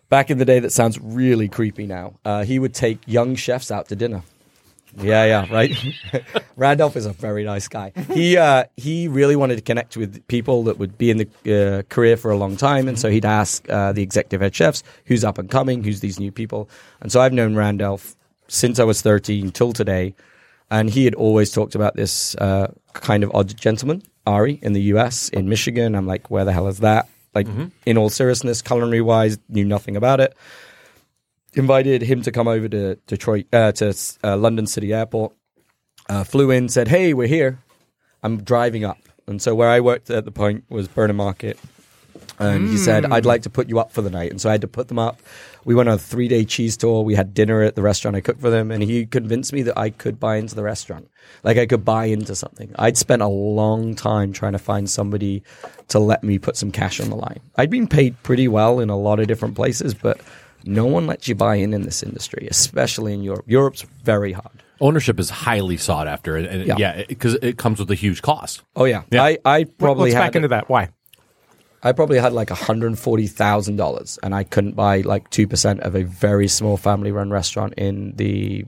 [0.09, 2.19] back in the day that sounds really creepy now.
[2.25, 4.23] Uh, he would take young chefs out to dinner.
[4.97, 5.75] Yeah, yeah, right.
[6.55, 7.91] Randolph is a very nice guy.
[8.13, 11.81] He uh, he really wanted to connect with people that would be in the uh,
[11.93, 15.23] career for a long time, and so he'd ask uh, the executive head chefs, "Who's
[15.23, 15.83] up and coming?
[15.83, 16.69] Who's these new people?"
[17.01, 18.15] And so I've known Randolph
[18.47, 20.15] since I was thirteen till today,
[20.71, 24.81] and he had always talked about this uh, kind of odd gentleman, Ari, in the
[24.93, 25.29] U.S.
[25.29, 25.95] in Michigan.
[25.95, 27.09] I'm like, where the hell is that?
[27.33, 27.47] Like,
[27.85, 30.37] in all seriousness, culinary wise, knew nothing about it
[31.55, 35.33] invited him to come over to Detroit, uh, to uh, London City Airport.
[36.07, 37.59] Uh, flew in, said, "Hey, we're here.
[38.21, 41.57] I'm driving up." And so where I worked at the point was Burnham Market,
[42.37, 44.51] and he said, "I'd like to put you up for the night." And so I
[44.51, 45.19] had to put them up.
[45.63, 47.03] We went on a three day cheese tour.
[47.03, 49.77] We had dinner at the restaurant I cooked for them, and he convinced me that
[49.77, 51.09] I could buy into the restaurant,
[51.43, 52.71] like I could buy into something.
[52.77, 55.41] I'd spent a long time trying to find somebody
[55.87, 57.39] to let me put some cash on the line.
[57.55, 60.21] I'd been paid pretty well in a lot of different places, but
[60.65, 63.45] no one lets you buy in in this industry, especially in Europe.
[63.47, 64.63] Europe's very hard.
[64.81, 66.75] Ownership is highly sought after, and, and Yeah.
[66.77, 68.61] yeah, because it, comes with a huge cost.
[68.75, 70.69] Oh yeah, I I probably Let's had back into that.
[70.69, 70.89] Why?
[71.81, 75.81] I probably had like hundred forty thousand dollars, and I couldn't buy like two percent
[75.81, 78.65] of a very small family run restaurant in the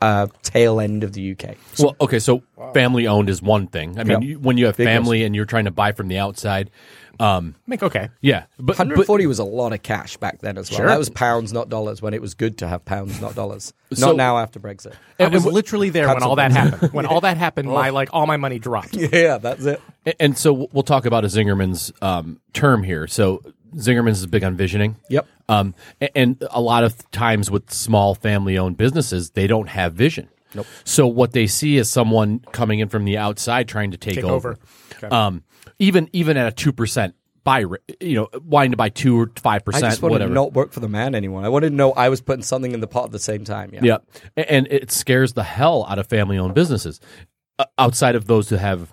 [0.00, 1.56] uh, tail end of the UK.
[1.78, 2.42] Well, okay, so
[2.72, 3.98] family owned is one thing.
[3.98, 4.28] I mean, Yeah.
[4.28, 6.70] you, when you have Big family and you're trying to buy from the outside,
[7.20, 8.08] um, Make okay.
[8.20, 10.78] yeah, but, Hundred but was a lot of cash back then as well.
[10.78, 10.86] Sure.
[10.86, 12.00] That was pounds, not dollars.
[12.00, 13.72] When it was good to have pounds, not dollars.
[13.94, 14.92] So- not now after Brexit.
[15.18, 16.92] I was and- literally there when all that happened.
[16.92, 18.94] When all that happened, my like all my money dropped.
[18.94, 19.80] yeah, that's it.
[20.20, 23.06] and so we'll talk about a Zingerman's um, term here.
[23.06, 23.42] So
[23.74, 24.96] Zingerman's is big on visioning.
[25.08, 25.26] Yep.
[25.48, 29.94] Um, a- and a lot of times with small family owned businesses, they don't have
[29.94, 30.28] vision.
[30.54, 30.66] Nope.
[30.84, 34.24] So what they see is someone coming in from the outside trying to take, Take
[34.24, 34.50] over.
[34.50, 34.58] over.
[34.96, 35.08] Okay.
[35.08, 35.44] Um,
[35.78, 37.64] even even at a two percent buy,
[38.00, 39.84] you know, wanting to buy two or five percent.
[39.84, 40.30] I just wanted whatever.
[40.30, 41.44] to not work for the man anymore.
[41.44, 43.70] I wanted to know I was putting something in the pot at the same time.
[43.72, 43.80] Yeah.
[43.82, 43.98] Yeah,
[44.36, 47.00] and it scares the hell out of family-owned businesses,
[47.58, 48.92] uh, outside of those who have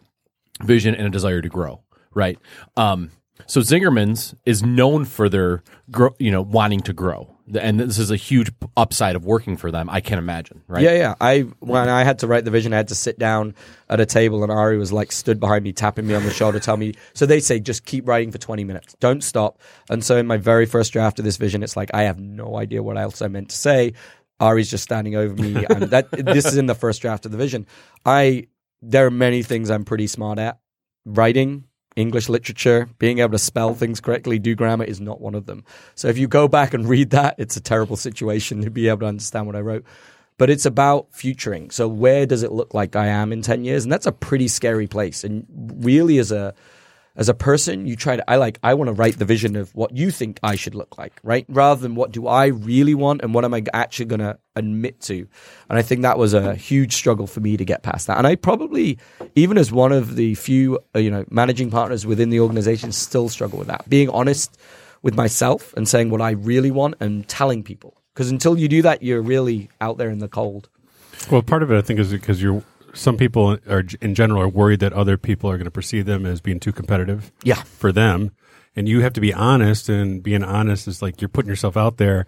[0.64, 1.82] vision and a desire to grow.
[2.14, 2.40] Right.
[2.78, 3.12] Um,
[3.46, 8.10] so Zingerman's is known for their, grow, you know, wanting to grow, and this is
[8.10, 9.90] a huge upside of working for them.
[9.90, 10.64] I can't imagine.
[10.68, 10.84] Right.
[10.84, 11.16] Yeah, yeah.
[11.22, 13.56] I when I had to write the vision, I had to sit down
[13.90, 16.60] at a table, and Ari was like stood behind me, tapping me on the shoulder,
[16.60, 16.94] tell me.
[17.14, 19.60] So they say just keep writing for twenty minutes, don't stop.
[19.90, 22.58] And so in my very first draft of this vision, it's like I have no
[22.58, 23.94] idea what else I meant to say.
[24.40, 27.38] Ari's just standing over me, and that this is in the first draft of the
[27.38, 27.68] vision.
[28.06, 28.48] I
[28.82, 30.60] there are many things I'm pretty smart at.
[31.06, 35.46] Writing, English literature, being able to spell things correctly, do grammar is not one of
[35.46, 35.64] them.
[35.96, 39.00] So if you go back and read that, it's a terrible situation to be able
[39.00, 39.86] to understand what I wrote.
[40.38, 41.72] But it's about futuring.
[41.72, 43.86] So where does it look like I am in 10 years?
[43.86, 45.24] And that's a pretty scary place.
[45.24, 45.46] And
[45.78, 46.54] really as a
[47.16, 49.74] as a person, you try to I like I want to write the vision of
[49.74, 51.46] what you think I should look like, right?
[51.48, 55.00] Rather than what do I really want and what am I actually going to admit
[55.02, 55.28] to.
[55.70, 58.18] And I think that was a huge struggle for me to get past that.
[58.18, 58.98] And I probably
[59.36, 63.30] even as one of the few, uh, you know, managing partners within the organization still
[63.30, 63.88] struggle with that.
[63.90, 64.58] Being honest
[65.02, 67.96] with myself and saying what I really want and telling people.
[68.14, 70.70] Because until you do that, you're really out there in the cold.
[71.30, 72.64] Well, part of it, I think, is because you're.
[72.96, 76.26] Some people are, in general, are worried that other people are going to perceive them
[76.26, 77.32] as being too competitive.
[77.44, 77.62] Yeah.
[77.64, 78.32] For them,
[78.76, 79.90] and you have to be honest.
[79.90, 82.26] And being honest is like you're putting yourself out there.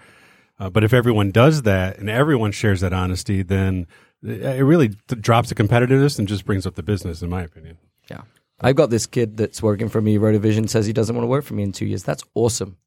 [0.59, 3.87] Uh, but if everyone does that and everyone shares that honesty, then
[4.23, 7.77] it really drops the competitiveness and just brings up the business, in my opinion.
[8.09, 8.21] Yeah.
[8.59, 11.45] I've got this kid that's working for me, Rotovision, says he doesn't want to work
[11.45, 12.03] for me in two years.
[12.03, 12.77] That's awesome.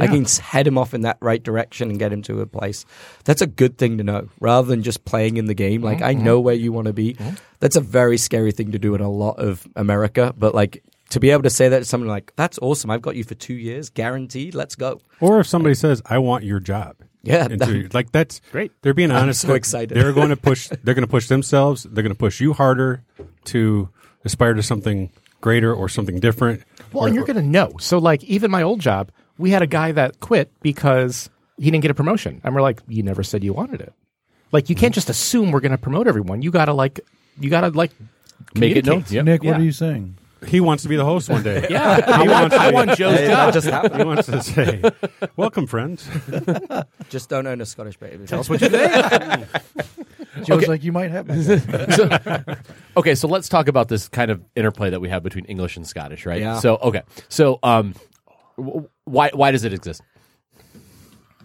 [0.00, 2.84] I can head him off in that right direction and get him to a place.
[3.24, 5.82] That's a good thing to know rather than just playing in the game.
[5.82, 6.06] Like, mm-hmm.
[6.06, 6.44] I know mm-hmm.
[6.46, 7.14] where you want to be.
[7.14, 7.34] Mm-hmm.
[7.60, 10.34] That's a very scary thing to do in a lot of America.
[10.36, 12.90] But, like, to be able to say that to someone like, that's awesome.
[12.90, 14.54] I've got you for two years, guaranteed.
[14.54, 15.00] Let's go.
[15.20, 17.46] Or if somebody says, "I want your job," Yeah.
[17.48, 18.72] and to- like that's Great.
[18.82, 19.42] They're being I'm honest.
[19.42, 19.96] so excited.
[19.96, 20.68] They're going to push.
[20.82, 21.84] They're going to push themselves.
[21.84, 23.04] They're going to push you harder
[23.44, 23.88] to
[24.24, 26.64] aspire to something greater or something different.
[26.92, 27.74] Well, and you're going to know.
[27.78, 31.82] So, like, even my old job, we had a guy that quit because he didn't
[31.82, 32.40] get a promotion.
[32.44, 33.92] And we're like, you never said you wanted it.
[34.52, 36.42] Like, you can't just assume we're going to promote everyone.
[36.42, 37.00] You got to, like,
[37.40, 37.90] you got to, like,
[38.54, 39.04] Make it known.
[39.08, 39.24] Yep.
[39.24, 39.58] Nick, what Yeah.
[39.58, 40.16] are you saying?
[40.46, 41.66] He wants to be the host one day.
[41.70, 42.04] Yeah.
[42.06, 43.46] I He want, wants I want Joe's Hey, job.
[43.46, 43.96] that just happened.
[43.96, 44.82] He wants to say,
[45.36, 46.06] "Welcome, friends."
[47.08, 48.26] Just don't own a Scottish baby.
[48.26, 49.46] Tell us what you think.
[50.42, 51.26] Joe's like, you might have.
[51.28, 52.56] my-
[52.96, 55.86] Okay, so let's talk about this kind of interplay that we have between English and
[55.86, 56.40] Scottish, right?
[56.40, 56.58] Yeah.
[56.60, 57.94] So, okay, so um,
[58.58, 60.02] w- why why does it exist?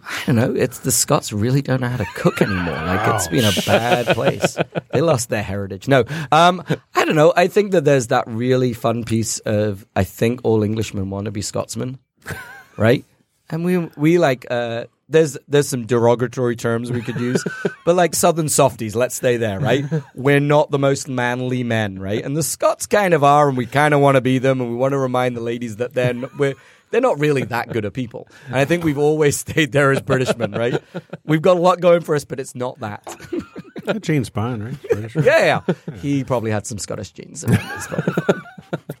[0.02, 0.54] I don't know.
[0.54, 2.74] It's the Scots really don't know how to cook anymore.
[2.74, 4.56] Like it's been a bad place.
[4.92, 5.86] They lost their heritage.
[5.86, 6.64] No, um,
[6.96, 7.32] I don't know.
[7.36, 11.30] I think that there's that really fun piece of I think all Englishmen want to
[11.30, 12.00] be Scotsmen,
[12.76, 13.04] right?
[13.48, 17.44] And we we like uh, there's there's some derogatory terms we could use,
[17.84, 19.84] but like Southern softies, let's stay there, right?
[20.16, 22.24] We're not the most manly men, right?
[22.24, 24.70] And the Scots kind of are, and we kind of want to be them, and
[24.70, 26.54] we want to remind the ladies that they're n- we're
[26.90, 28.28] they're not really that good of people.
[28.46, 30.82] And I think we've always stayed there as Britishmen, right?
[31.24, 33.16] We've got a lot going for us, but it's not that.
[34.00, 34.82] James Bond, right?
[34.90, 35.16] British.
[35.16, 35.74] yeah, yeah.
[35.96, 37.42] He probably had some Scottish genes.
[37.44, 38.04] in him as well.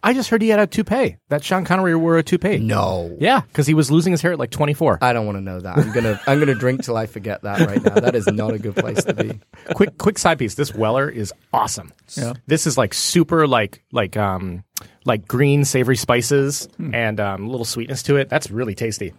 [0.02, 1.16] I just heard he had a toupee.
[1.28, 2.58] That Sean Connery wore a toupee.
[2.58, 3.14] No.
[3.20, 4.98] Yeah, because he was losing his hair at like 24.
[5.02, 5.76] I don't want to know that.
[5.76, 7.94] I'm gonna I'm gonna drink till I forget that right now.
[7.94, 9.38] That is not a good place to be.
[9.74, 10.54] quick quick side piece.
[10.54, 11.92] This Weller is awesome.
[12.16, 12.32] Yeah.
[12.46, 14.64] This is like super like like um
[15.04, 18.28] like green savory spices and um a little sweetness to it.
[18.28, 19.12] That's really tasty.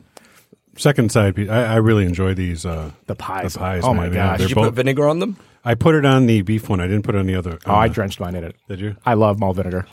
[0.78, 1.50] Second side piece.
[1.50, 2.66] I, I really enjoy these.
[2.66, 3.54] Uh, The pies.
[3.54, 3.84] The pies.
[3.84, 4.14] Oh my man.
[4.14, 4.38] Yeah, gosh.
[4.38, 5.38] they're Did you both- put vinegar on them?
[5.66, 6.80] I put it on the beef one.
[6.80, 7.60] I didn't put it on the other.
[7.66, 8.56] Oh, I uh, drenched mine in it.
[8.68, 8.96] Did you?
[9.06, 9.86] I love malt vinegar.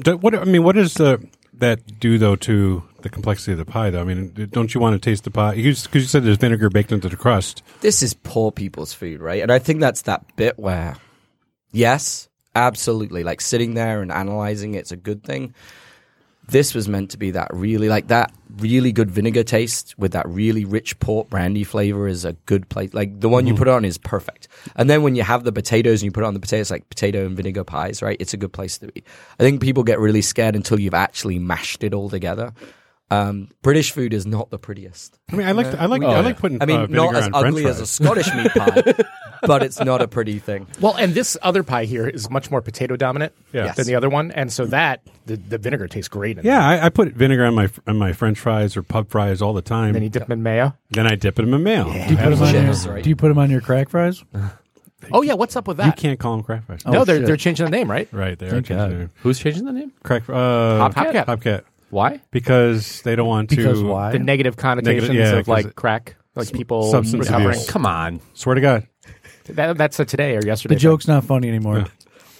[0.00, 3.64] Do- what I mean, what does the that do though to the complexity of the
[3.64, 3.90] pie?
[3.90, 5.54] Though I mean, don't you want to taste the pie?
[5.54, 7.62] Because you said there's vinegar baked into the crust.
[7.80, 9.40] This is poor people's food, right?
[9.42, 10.96] And I think that's that bit where,
[11.70, 15.54] yes, absolutely, like sitting there and analyzing it's a good thing.
[16.46, 20.28] This was meant to be that really like that really good vinegar taste with that
[20.28, 22.92] really rich port brandy flavor is a good place.
[22.92, 23.60] Like the one you mm-hmm.
[23.60, 24.48] put on is perfect.
[24.76, 27.24] And then when you have the potatoes and you put on the potatoes like potato
[27.24, 28.18] and vinegar pies, right?
[28.20, 29.02] It's a good place to be.
[29.38, 32.52] I think people get really scared until you've actually mashed it all together.
[33.10, 35.18] Um, British food is not the prettiest.
[35.30, 36.60] I mean, I like I like Oh, I like putting.
[36.62, 37.86] I mean, uh, not as on French ugly as a.
[37.86, 38.94] Scottish meat pie,
[39.42, 40.66] but it's not a pretty thing.
[40.80, 43.66] Well, and this other pie here is much more potato dominant Yeah.
[43.66, 43.76] Yes.
[43.76, 46.38] than the other one, and so that the, the vinegar tastes great.
[46.38, 49.42] In Yeah, I, I put vinegar on my on my French fries or pub fries
[49.42, 49.92] all the time.
[49.92, 50.74] Then you dip them in mayo.
[50.90, 51.84] Then I dip it in my mayo.
[51.84, 53.04] Do you, put 'em on your, right.
[53.04, 54.24] do you put 'em on your crack fries?
[55.12, 55.84] Oh yeah, what's up with that?
[55.84, 56.82] You can't call them crack fries.
[56.86, 57.26] no, Oh, they're shit.
[57.26, 58.08] they're changing the name, right?
[58.10, 58.90] Right, they are changing God.
[58.90, 59.92] their- Who's changing the name?
[60.02, 60.22] crack.
[60.30, 61.26] Uh, Hopcat.
[61.26, 61.62] Hopcat.
[61.94, 62.20] Why?
[62.32, 63.56] Because they don't want to.
[63.56, 64.10] Because why?
[64.10, 67.50] The negative connotations Negative- yeah, of 'cause like it- crack, like people substance recovering.
[67.50, 67.70] abuse.
[67.70, 68.20] Come on.
[68.34, 68.88] Swear to God.
[69.50, 70.74] That, that's a today or yesterday.
[70.74, 71.84] The joke's not funny anymore.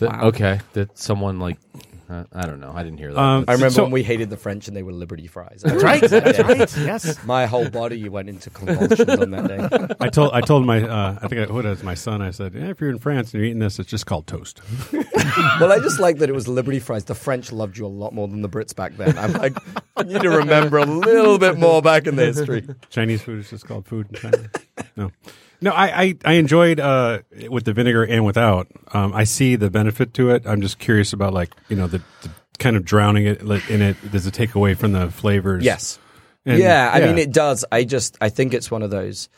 [0.01, 1.59] That- Okay, that someone like
[2.09, 2.73] uh, I don't know.
[2.75, 3.21] I didn't hear that.
[3.21, 5.63] Um, I remember So- when we hated the French and they were Liberty fries.
[5.65, 6.01] That's right.
[6.11, 6.77] That's right.
[6.79, 7.25] Yes.
[7.25, 9.95] My whole body went into convulsions on that day.
[10.01, 12.21] I told I told my uh, I think I, what was my son.
[12.23, 14.61] I said, eh, if you're in France and you're eating this, it's just called toast.
[15.61, 17.05] Well, I just like that it was Liberty fries.
[17.05, 19.17] The French loved you a lot more than the Brits back then.
[19.19, 19.57] I'm like,
[19.97, 22.65] I need to remember a little bit more back in the history.
[22.91, 24.51] Chinese food is just called food in China.
[24.97, 25.11] No,
[25.65, 25.73] no.
[25.73, 28.69] I I, I enjoyed uh, with the vinegar and without.
[28.93, 30.47] Um, I see the benefit to it.
[30.47, 33.83] I'm just curious about like you know the, the kind of drowning it like, in
[33.83, 33.97] it.
[34.13, 35.65] Does it take away from the flavors?
[35.65, 35.99] Yes.
[36.47, 37.65] And- yeah, I mean, it does.
[37.73, 39.29] I just, I think it's one of those.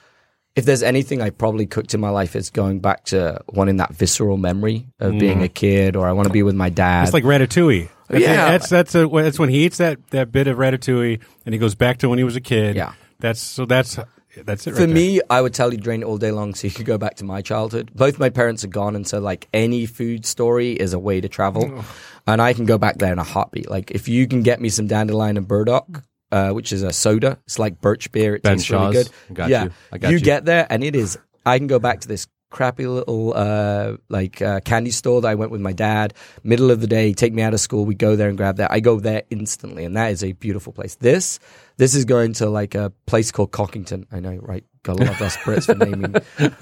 [0.56, 3.94] If there's anything I probably cooked in my life, it's going back to wanting that
[3.94, 7.04] visceral memory of being a kid, or I want to be with my dad.
[7.04, 7.90] It's like ratatouille.
[8.08, 8.50] That's, Yeah.
[8.50, 11.74] that's that's a, that's when he eats that, that bit of ratatouille and he goes
[11.74, 12.74] back to when he was a kid.
[12.74, 12.94] Yeah.
[13.20, 13.98] that's so that's
[14.44, 14.72] that's it.
[14.72, 14.94] For right there.
[14.94, 17.16] me, I would tell you drain it all day long so you could go back
[17.16, 17.90] to my childhood.
[17.94, 21.28] Both my parents are gone, and so like any food story is a way to
[21.28, 21.84] travel,
[22.26, 23.70] and I can go back there in a heartbeat.
[23.70, 27.38] Like if you can get me some dandelion and burdock, uh, which is a soda.
[27.44, 28.36] It's like birch beer.
[28.36, 29.10] It Ben tastes really good.
[29.32, 29.70] Got yeah, you.
[29.92, 30.20] I got you.
[30.20, 31.18] get there and it is.
[31.44, 35.34] I can go back to this crappy little uh, like uh, candy store that I
[35.34, 36.14] went with my dad.
[36.42, 37.84] Middle of the day, take me out of school.
[37.84, 38.70] We go there and grab that.
[38.72, 40.94] I go there instantly, and that is a beautiful place.
[40.96, 41.38] This
[41.76, 44.06] this is going to like a place called Cockington.
[44.12, 44.64] I know, right?
[44.82, 46.12] Gotta love us Brits for naming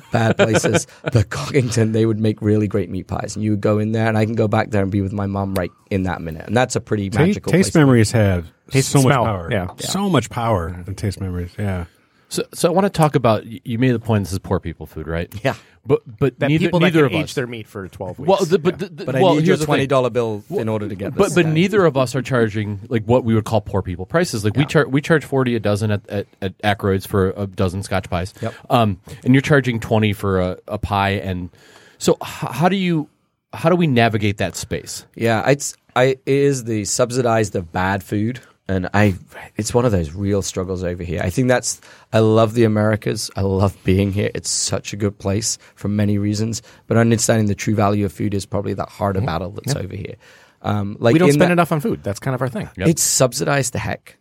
[0.12, 0.87] bad places.
[1.12, 4.09] The Cockington, they would make really great meat pies, and you would go in there,
[4.09, 6.47] and I can go back there and be with my mom right in that minute,
[6.47, 7.80] and that's a pretty Ta- magical taste place.
[7.80, 9.49] memories have Taste so and much smell, power.
[9.53, 9.66] yeah.
[9.78, 11.53] so much power in taste memories.
[11.59, 11.85] Yeah,
[12.29, 13.45] So, so I want to talk about.
[13.47, 14.25] You made the point.
[14.25, 15.33] This is poor people food, right?
[15.45, 15.55] Yeah.
[15.87, 17.35] But but That neither people neither that of can age us.
[17.35, 18.27] their meat for 12 weeks.
[18.29, 19.66] well, the, but the, the, But well, I need here's your the thing.
[19.66, 21.35] twenty dollar bill in order to get But this.
[21.35, 21.53] but guy.
[21.53, 24.45] neither of us are charging like what we would call poor people prices.
[24.45, 27.83] Like we charge we charge forty a dozen at at, at Ackroyd's for a dozen
[27.83, 28.33] Scotch pies.
[28.41, 28.55] Yep.
[28.70, 31.11] Um, and you're charging twenty for a, a pie.
[31.11, 31.51] And
[31.99, 32.18] so h-
[32.51, 33.11] how do you
[33.53, 35.05] how do we navigate that space?
[35.14, 39.15] Yeah, it's I it is the subsidized of bad food, and I
[39.57, 41.21] it's one of those real struggles over here.
[41.23, 41.81] I think that's
[42.12, 43.31] I love the Americas.
[43.37, 44.31] I love being here.
[44.35, 48.35] It's such a good place for many reasons, but understanding the true value of food
[48.35, 50.17] is probably that harder battle that's over here.
[50.62, 52.03] Um, like we don't spend that- enough on food.
[52.03, 52.71] That's kind of our thing.
[52.77, 52.89] Yep.
[52.89, 54.17] It's subsidized to heck.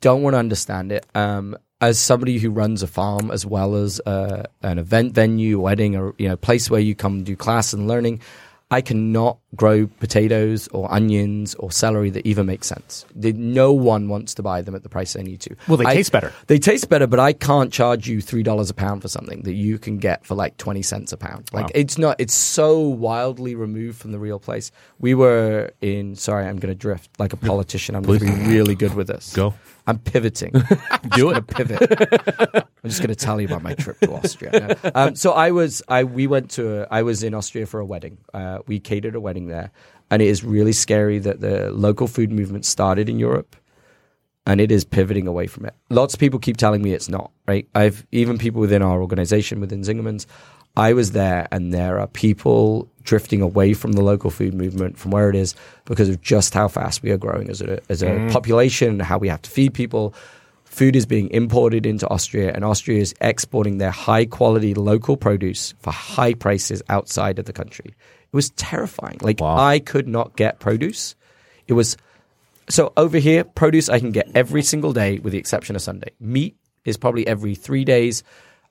[0.00, 1.06] Don't want to understand it.
[1.14, 5.96] Um, as somebody who runs a farm as well as uh, an event venue, wedding,
[5.96, 8.20] or you know, place where you come do class and learning,
[8.72, 13.04] I cannot grow potatoes or onions or celery that even make sense.
[13.16, 15.56] They, no one wants to buy them at the price they need to.
[15.66, 16.32] Well, they I- taste better.
[16.46, 19.54] They taste better, but I can't charge you three dollars a pound for something that
[19.54, 21.50] you can get for like twenty cents a pound.
[21.52, 21.70] Like Wow.
[21.74, 22.16] it's not.
[22.20, 24.70] It's so wildly removed from the real place.
[25.00, 26.14] We were in.
[26.14, 27.96] Sorry, I'm going to drift like a politician.
[27.96, 29.32] I'm going to be really good with this.
[29.34, 29.54] Go.
[29.90, 30.52] I'm pivoting.
[31.16, 31.46] Do I'm it.
[31.46, 32.66] gonna pivot.
[32.82, 34.78] I'm just going to tell you about my trip to Austria.
[34.94, 37.84] Um, so I was, I we went to, a, I was in Austria for a
[37.84, 38.18] wedding.
[38.32, 39.70] Uh, we catered a wedding there,
[40.10, 43.56] and it is really scary that the local food movement started in Europe,
[44.50, 45.74] and it is pivoting away from it.
[45.90, 47.30] Lots of people keep telling me it's not.
[47.46, 47.68] Right?
[47.76, 50.26] I've even people within our organization, within Zingerman's.
[50.76, 55.12] I was there, and there are people drifting away from the local food movement from
[55.12, 58.06] where it is because of just how fast we are growing as a as a
[58.06, 58.32] mm.
[58.32, 60.14] population, how we have to feed people.
[60.64, 65.74] Food is being imported into Austria, and Austria is exporting their high quality local produce
[65.78, 67.86] for high prices outside of the country.
[67.86, 69.18] It was terrifying.
[69.22, 69.56] Like Wow.
[69.56, 71.14] I could not get produce.
[71.68, 71.96] It was
[72.70, 76.08] so over here, produce I can get every single day with the exception of Sunday.
[76.20, 78.22] Meat is probably every three days.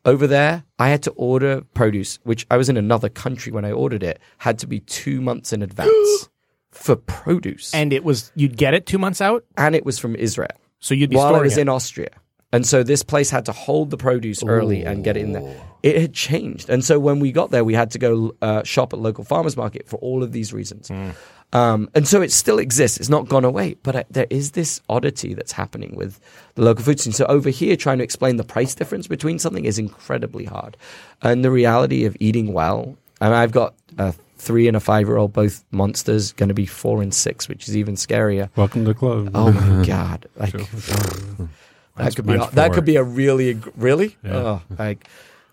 [0.06, 3.72] Over there, I had to order produce, which I was in another country when I
[3.72, 6.30] ordered it, had to be two months in advance
[6.72, 7.74] for produce.
[7.74, 9.44] And it was, you'd get it two months out.
[9.58, 11.62] and it was from Israel So you'd be while I storing was it.
[11.62, 12.10] in Austria.
[12.52, 15.62] And so this place had to hold the produce early and get it in there.
[15.84, 16.70] It had changed.
[16.70, 19.56] And so when we got there, we had to go uh, shop at local farmers
[19.56, 20.88] market for all of these reasons.
[20.88, 21.12] Hmm.
[21.52, 23.00] Um, and so it still exists.
[23.00, 23.76] It's not gone away.
[23.84, 26.20] But uh, there is this oddity that's happening with
[26.56, 27.14] the local food scene.
[27.14, 30.76] So over here, trying to explain the price difference between something is incredibly hard.
[31.22, 35.18] And the reality of eating well, and I've got a three and a five year
[35.18, 38.50] old, both monsters, going to be four and six, which is even scarier.
[38.56, 39.32] welcome to the club.
[39.36, 40.28] Oh my god!
[40.36, 40.56] Like
[42.00, 44.36] that could be mine's that could be a really really Yeah.
[44.36, 45.08] oh, like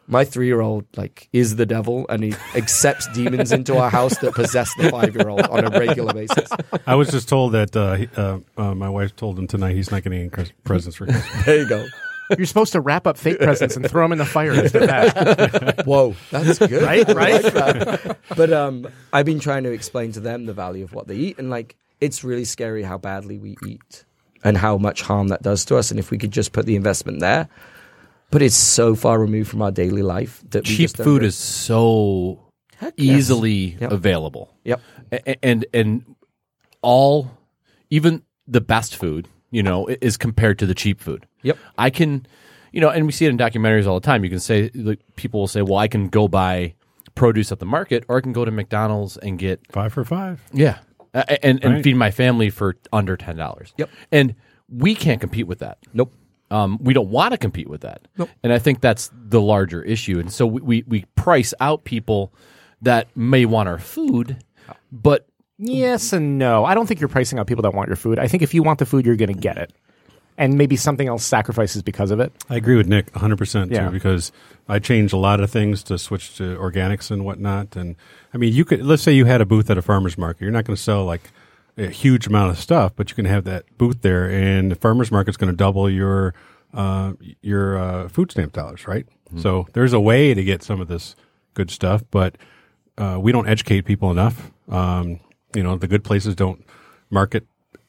[0.09, 4.17] my three year old like is the devil and he accepts demons into our house
[4.19, 6.49] that possess the five year old on a regular basis.
[6.87, 9.91] I was just told that uh, he, uh, uh, my wife told him tonight he's
[9.91, 11.45] not getting any Chris- presents for Christmas.
[11.47, 11.87] There you go.
[12.37, 15.83] You're supposed to wrap up fake presents and throw them in the fire after that.
[15.87, 16.83] Whoa, that's good.
[16.83, 17.55] Right, right.
[17.55, 18.19] like.
[18.37, 21.39] But um, I've been trying to explain to them the value of what they eat,
[21.39, 24.05] and like it's really scary how badly we eat
[24.45, 25.91] and how much harm that does to us.
[25.91, 27.49] And if we could just put the investment there,
[28.31, 31.29] but it's so far removed from our daily life that we Cheap just food re-
[31.29, 32.41] is so
[32.77, 33.17] Heck yes.
[33.19, 33.93] easily Yep.
[33.93, 34.55] available.
[34.65, 34.81] Yep.
[35.13, 36.05] A- and and
[36.83, 37.31] all
[37.91, 41.57] even the best food you know is compared to the cheap food Yep.
[41.79, 42.27] i can
[42.73, 45.01] you know and we see it in documentaries all the time you can say like
[45.17, 46.75] people will say well i can go buy
[47.15, 50.43] produce at the market or i can go to mcdonald's and get Five for five.
[50.53, 50.79] yeah
[51.17, 51.85] a- a- and, and Right.
[51.85, 53.91] feed my family for under $10 Yep.
[54.13, 54.35] and
[54.69, 56.13] we can't compete with that Nope.
[56.51, 58.07] um, we don't want to compete with that.
[58.19, 58.31] Nope.
[58.43, 60.19] And I think that's the larger issue.
[60.21, 62.33] And so we, we, we price out people
[62.83, 64.45] that may want our food,
[64.93, 65.27] but
[65.59, 66.65] yes and no.
[66.65, 68.19] I don't think you're pricing out people that want your food.
[68.19, 69.73] I think if you want the food, you're going to get it.
[70.39, 72.31] And maybe something else sacrifices because of it.
[72.51, 73.87] I agree with Nick 100% Yeah.
[73.87, 74.33] too, because
[74.69, 77.75] I changed a lot of things to switch to organics and whatnot.
[77.77, 77.97] And
[78.35, 80.43] I mean, you could, let's say you had a booth at a farmer's market.
[80.43, 81.31] You're not going to sell like
[81.79, 85.11] a huge amount of stuff, but you can have that booth there and the farmer's
[85.11, 86.35] market's going to double your,
[86.75, 89.07] uh, your, uh, food stamp dollars, right?
[89.39, 91.17] So there's a way to get some of this
[91.55, 92.37] good stuff, but,
[92.99, 94.51] uh, we don't educate people enough.
[94.69, 95.21] Um,
[95.55, 96.65] you know, the good places don't
[97.11, 97.47] market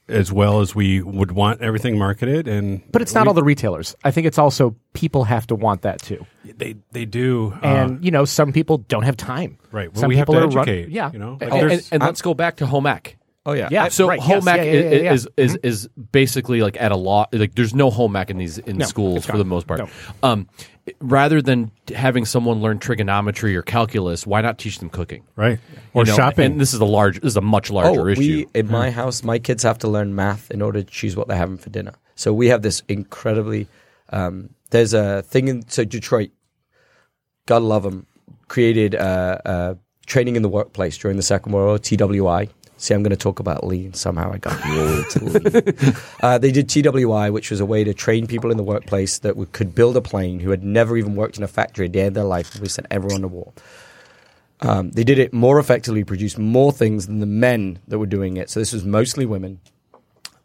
[0.10, 2.48] as well as we would want everything marketed.
[2.48, 3.96] And But it's not we- all the retailers.
[4.04, 6.26] I think it's also people have to want that too.
[6.58, 7.54] they they do.
[7.62, 9.58] uh, And you know, some people don't have time.
[9.72, 9.92] right.
[9.94, 11.12] Well, some we have people to are run- yeah.
[11.12, 13.18] You know, And, Like, and, there's- and let's go back to home ec.
[13.48, 13.70] Oh yeah.
[13.72, 13.88] Yeah.
[13.88, 15.14] So right, home yes, ec yeah, yeah, yeah, yeah.
[15.14, 17.28] is is is basically like at a law.
[17.32, 19.80] Like there's no home ec in these in No, schools for the most part.
[19.80, 19.90] No.
[20.22, 20.50] Um,
[21.00, 25.60] rather than having someone learn trigonometry or calculus, why not teach them cooking right
[25.94, 26.46] or You know, shopping.
[26.46, 27.22] And this is a large.
[27.22, 28.20] This is a much larger oh, issue.
[28.20, 31.30] we in my house, my kids have to learn math in order to choose what
[31.30, 31.94] they're having for dinner.
[32.16, 33.68] So we have this incredibly.
[34.10, 36.32] Um, there's a thing in so Detroit.
[37.46, 38.08] God love them.
[38.50, 39.76] Created uh, uh,
[40.06, 42.50] training in the workplace during the Second World War, TWI.
[42.78, 43.94] See, I'm going to talk about lean.
[43.94, 45.96] Somehow I got rolled to lean.
[46.22, 49.36] uh, they did TWI, which was a way to train people in the workplace that
[49.52, 52.14] could build a plane who had never even worked in a factory a day in
[52.14, 52.60] their life.
[52.60, 53.52] We sent everyone to war.
[54.62, 58.38] Um, they did it more effectively, produced more things than the men that were doing
[58.38, 58.50] it.
[58.50, 59.60] So this was mostly women.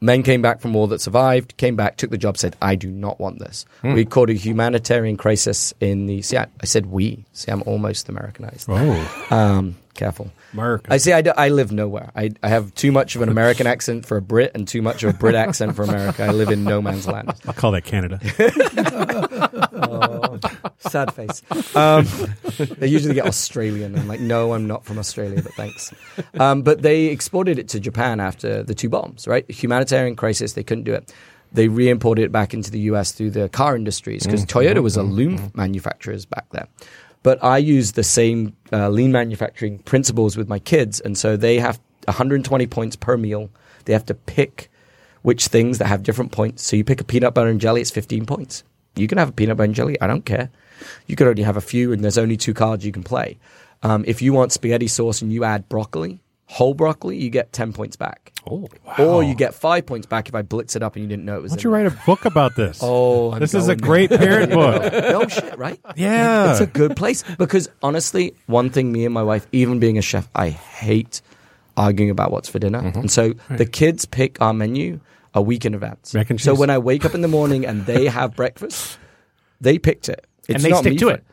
[0.01, 2.91] Men came back from war that survived, came back, took the job, said, I do
[2.91, 3.65] not want this.
[3.85, 6.23] We caught a humanitarian crisis in the.
[6.23, 7.25] See, I, I said we.
[7.33, 8.67] See, I'm almost Americanized.
[8.69, 10.31] oh, Um, careful.
[10.53, 10.87] Mark.
[10.89, 11.13] I see.
[11.13, 12.11] I, d- I live nowhere.
[12.15, 15.03] I, I have too much of an American accent for a Brit and too much
[15.03, 16.25] of a Brit accent for America.
[16.25, 17.33] I live in no man's land.
[17.47, 18.21] I'll call that Canada.
[20.79, 21.43] Sad face.
[21.77, 22.07] Um,
[22.79, 23.99] they usually get Australian.
[23.99, 25.93] I'm like, no, I'm not from Australia, but thanks.
[26.39, 29.49] Um, but they exported it to Japan after the two bombs, right?
[29.51, 31.13] Humanitarian crisis, they couldn't do it.
[31.55, 35.03] They re-imported it back into the US through the car industries because Toyota was a
[35.03, 36.67] loom manufacturers back then.
[37.23, 41.59] But I use the same uh, lean manufacturing principles with my kids, and so they
[41.59, 43.51] have 120 points per meal.
[43.85, 44.71] They have to pick
[45.23, 46.65] which things that have different points.
[46.65, 48.65] So you pick a peanut butter and jelly, it's 15 points.
[48.97, 50.51] You can have a peanut butter and jelly, I don't care.
[51.07, 53.39] You could only have a few, and there's only two cards you can play.
[53.83, 56.21] Um, if you want spaghetti sauce and you add broccoli,
[56.53, 58.31] whole broccoli, you get 10 points back.
[58.47, 61.25] oh, Or you get five points back if I blitz it up and you didn't
[61.25, 61.91] know it was Why don't in you there.
[61.91, 62.81] write a book about this?
[62.83, 64.93] Oh, I'm this is a going great parent book.
[64.93, 65.81] no shit, right?
[65.97, 66.51] Yeah.
[66.53, 70.03] It's a good place because honestly, one thing me and my wife, even being a
[70.03, 71.23] chef, I hate
[71.77, 72.83] arguing about what's for dinner.
[72.83, 72.99] Mm-hmm.
[73.01, 75.01] And so the kids pick our menu
[75.35, 76.13] a week in advance.
[76.13, 78.99] Mac and So when I wake up in the morning and they have breakfast,
[79.63, 80.27] they picked it.
[80.49, 81.25] It's and they not stick me to for- it.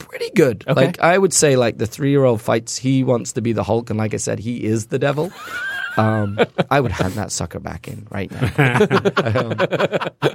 [0.00, 0.64] Pretty good.
[0.66, 0.74] Okay.
[0.86, 3.98] Like I would say, like the three-year-old fights, he wants to be the Hulk, and
[3.98, 5.32] like I said, he is the devil.
[5.96, 6.38] Um,
[6.70, 9.58] I would hand that sucker back in right now.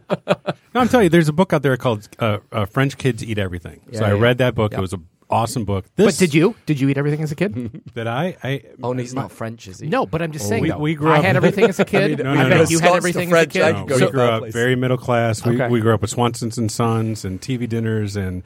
[0.74, 3.38] No, I'm telling you, there's a book out there called uh, uh, "French Kids Eat
[3.38, 4.22] Everything." so Yeah, I yeah.
[4.22, 4.74] read that book.
[4.74, 4.80] Yeah.
[4.80, 5.86] It was an awesome book.
[5.96, 6.56] This, But did you?
[6.66, 7.82] Did you eat everything as a kid?
[7.96, 8.36] Did I?
[8.44, 9.88] I Oh, and he's not French, is he?
[9.88, 10.64] no, but I'm just saying.
[10.64, 10.78] we- though.
[10.78, 12.20] we grew I up- had everything as a kid.
[12.22, 12.64] No, I no, bet no.
[12.70, 13.74] you had everything as a kid.
[13.74, 14.54] No, we to grew up place.
[14.54, 15.46] very middle class.
[15.46, 15.70] We, Okay.
[15.70, 18.44] we grew up with Swanson's and Sons and TV dinners and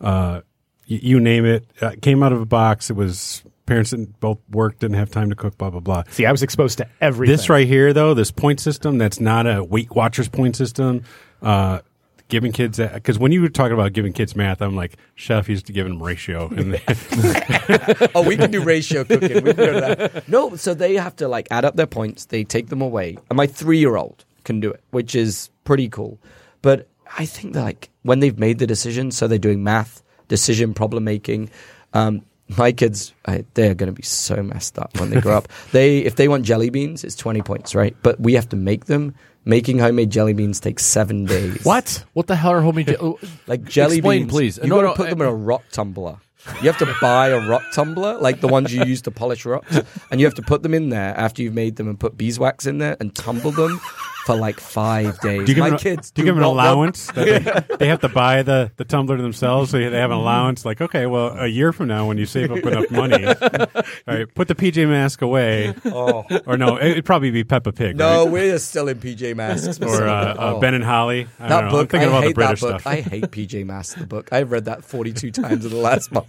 [0.00, 0.42] uh, y-
[0.96, 1.64] you name it.
[1.80, 2.90] Uh, came out of a box.
[2.90, 5.56] It was parents didn't both work, didn't have time to cook.
[5.58, 6.02] Blah blah blah.
[6.10, 7.36] See, I was exposed to everything.
[7.36, 11.04] This right here, though, this point system that's not a Weight Watchers point system.
[11.40, 11.80] Uh,
[12.28, 15.66] giving kids because when you were talking about giving kids math, I'm like, chef used
[15.66, 16.80] to give them ratio, and
[18.14, 19.44] oh, we can do ratio cooking.
[19.44, 20.28] We can do that.
[20.28, 22.26] No, so they have to like add up their points.
[22.26, 26.18] They take them away, and my three-year-old can do it, which is pretty cool.
[26.62, 30.74] But I think that like when they've made the decision, so they're doing math, decision
[30.74, 31.50] problem making.
[31.92, 32.22] Um,
[32.56, 35.48] my kids, I, they're going to be so messed up when they grow up.
[35.72, 37.94] They, if they want jelly beans, it's twenty points, right?
[38.02, 39.14] But we have to make them.
[39.44, 41.64] Making homemade jelly beans takes seven days.
[41.64, 42.04] what?
[42.12, 42.86] What the hell are homemade?
[42.88, 44.58] Je- oh, Like jelly Explain, beans, please.
[44.58, 46.18] You No, got to no, put I- them in a rock tumbler.
[46.62, 49.80] You have to buy a rock tumbler, like the ones you use to polish rocks,
[50.10, 52.64] and you have to put them in there after you've made them and put beeswax
[52.66, 53.80] in there and tumble them
[54.28, 55.44] for like five days.
[55.46, 57.06] do you give My them, kids do you give them an allowance?
[57.12, 60.64] that they, they have to buy the, the tumbler themselves, so they have an allowance.
[60.64, 63.34] Like, okay, well, a year from now, when you save up enough money, all
[64.06, 66.24] right, put the PJ Mask away, Oh.
[66.46, 67.96] or no, it- it'd probably be Peppa Pig.
[67.96, 68.32] No, right?
[68.32, 69.78] we're still in PJ Masks.
[69.82, 70.60] or uh, uh, Oh.
[70.60, 71.26] Ben and Holly.
[71.40, 71.66] I That don't know.
[71.66, 72.80] I'm book, thinking I of hate the British that book.
[72.80, 72.92] stuff.
[72.92, 74.32] I hate PJ Masks, the book.
[74.32, 76.26] I've read that 42 times in the last month.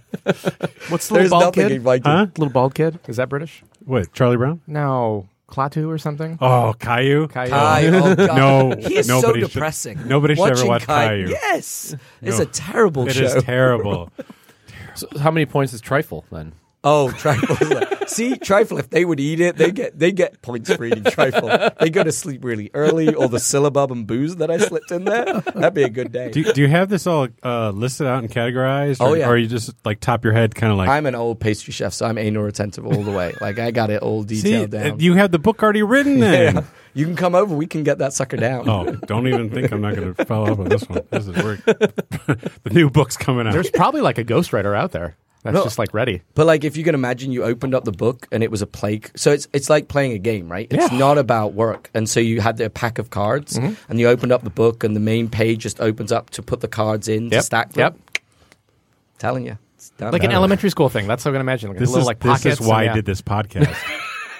[0.88, 1.72] What's the There's little bald nothing kid?
[1.76, 2.04] inviting.
[2.10, 2.26] Huh?
[2.38, 2.98] Little bald kid?
[3.08, 3.62] Is that British?
[3.84, 4.60] What, Charlie Brown?
[4.66, 6.38] No, Klaatu or something.
[6.40, 7.28] Oh, Caillou.
[7.28, 7.50] Caillou.
[7.50, 8.36] Kai, oh God.
[8.36, 10.06] No, he is so should- depressing.
[10.06, 11.28] nobody should ever Watching watch Kai- Caillou.
[11.30, 12.44] Yes, it's No.
[12.44, 13.24] a terrible It show.
[13.24, 14.10] is terrible.
[14.94, 16.52] so how many points is trifle then?
[16.82, 17.56] Oh, trifle!
[18.06, 18.78] See, trifle.
[18.78, 21.50] If they would eat it, they get they get points for eating trifle.
[21.78, 25.04] They go to sleep really early, or the syllabub and booze that I slipped in
[25.04, 25.40] there.
[25.42, 26.30] That'd be a good day.
[26.30, 29.00] Do you, do you have this all uh, listed out and categorized?
[29.00, 29.28] Or, Oh, yeah.
[29.28, 30.88] Or you just like top your head, kind of like.
[30.88, 33.34] I'm an old pastry chef, so I'm anal retentive all the way.
[33.42, 35.00] Like I got it all detailed uh, down.
[35.00, 36.54] you have the book already written then.
[36.54, 36.64] Yeah.
[36.94, 37.54] You can come over.
[37.54, 38.68] We can get that sucker down.
[38.68, 41.02] Oh, don't even think I'm not going to follow up on this one.
[41.10, 41.62] This is work.
[41.66, 43.52] the new book's coming out.
[43.52, 45.16] There's probably like a ghostwriter out there.
[45.42, 45.64] That's No.
[45.64, 46.20] just like ready.
[46.34, 48.66] But like, if you can imagine, you opened up the book and it was a
[48.66, 49.10] plague.
[49.16, 50.66] So it's it's like playing a game, right?
[50.70, 50.98] It's Yeah.
[50.98, 51.88] not about work.
[51.94, 54.94] And so you had a pack of cards, and you opened up the book, and
[54.94, 57.80] the main page just opens up to put the cards in to stack them.
[57.80, 58.22] Yep.
[59.18, 60.12] Telling you, it's done.
[60.12, 61.06] Like an elementary school thing.
[61.06, 61.70] That's what I'm gonna imagine.
[61.70, 63.74] Like This a little is like this is why and, I did this podcast.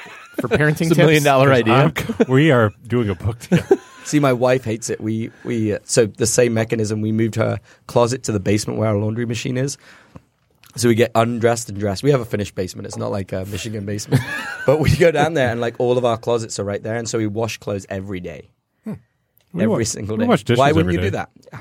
[0.40, 0.70] for parenting.
[0.72, 0.98] It's a tips.
[0.98, 1.92] million dollar idea.
[2.28, 3.78] We are doing a book together.
[4.04, 5.00] See, my wife hates it.
[5.00, 7.02] We we uh, so the same mechanism.
[7.02, 9.76] We moved her closet to the basement where our laundry machine is.
[10.76, 12.02] So we get undressed and dressed.
[12.02, 12.86] We have a finished basement.
[12.86, 14.22] It's not like a Michigan basement,
[14.66, 17.08] but we go down there and like all of our closets are right there, and
[17.08, 18.50] so we wash clothes every day,
[18.84, 18.94] hmm.
[19.52, 20.26] We every wa- single day.
[20.26, 21.10] wash dishes Why wouldn't you do day.
[21.10, 21.30] that?
[21.52, 21.60] Yeah.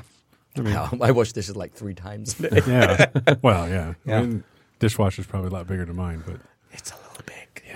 [0.70, 2.62] Hell, I wash dishes like three times a day.
[2.66, 3.34] Yeah.
[3.42, 3.94] Well, yeah.
[4.04, 4.18] Yeah.
[4.18, 4.44] I mean,
[4.78, 6.36] dishwasher's probably a lot bigger than mine, but
[6.72, 6.94] It's a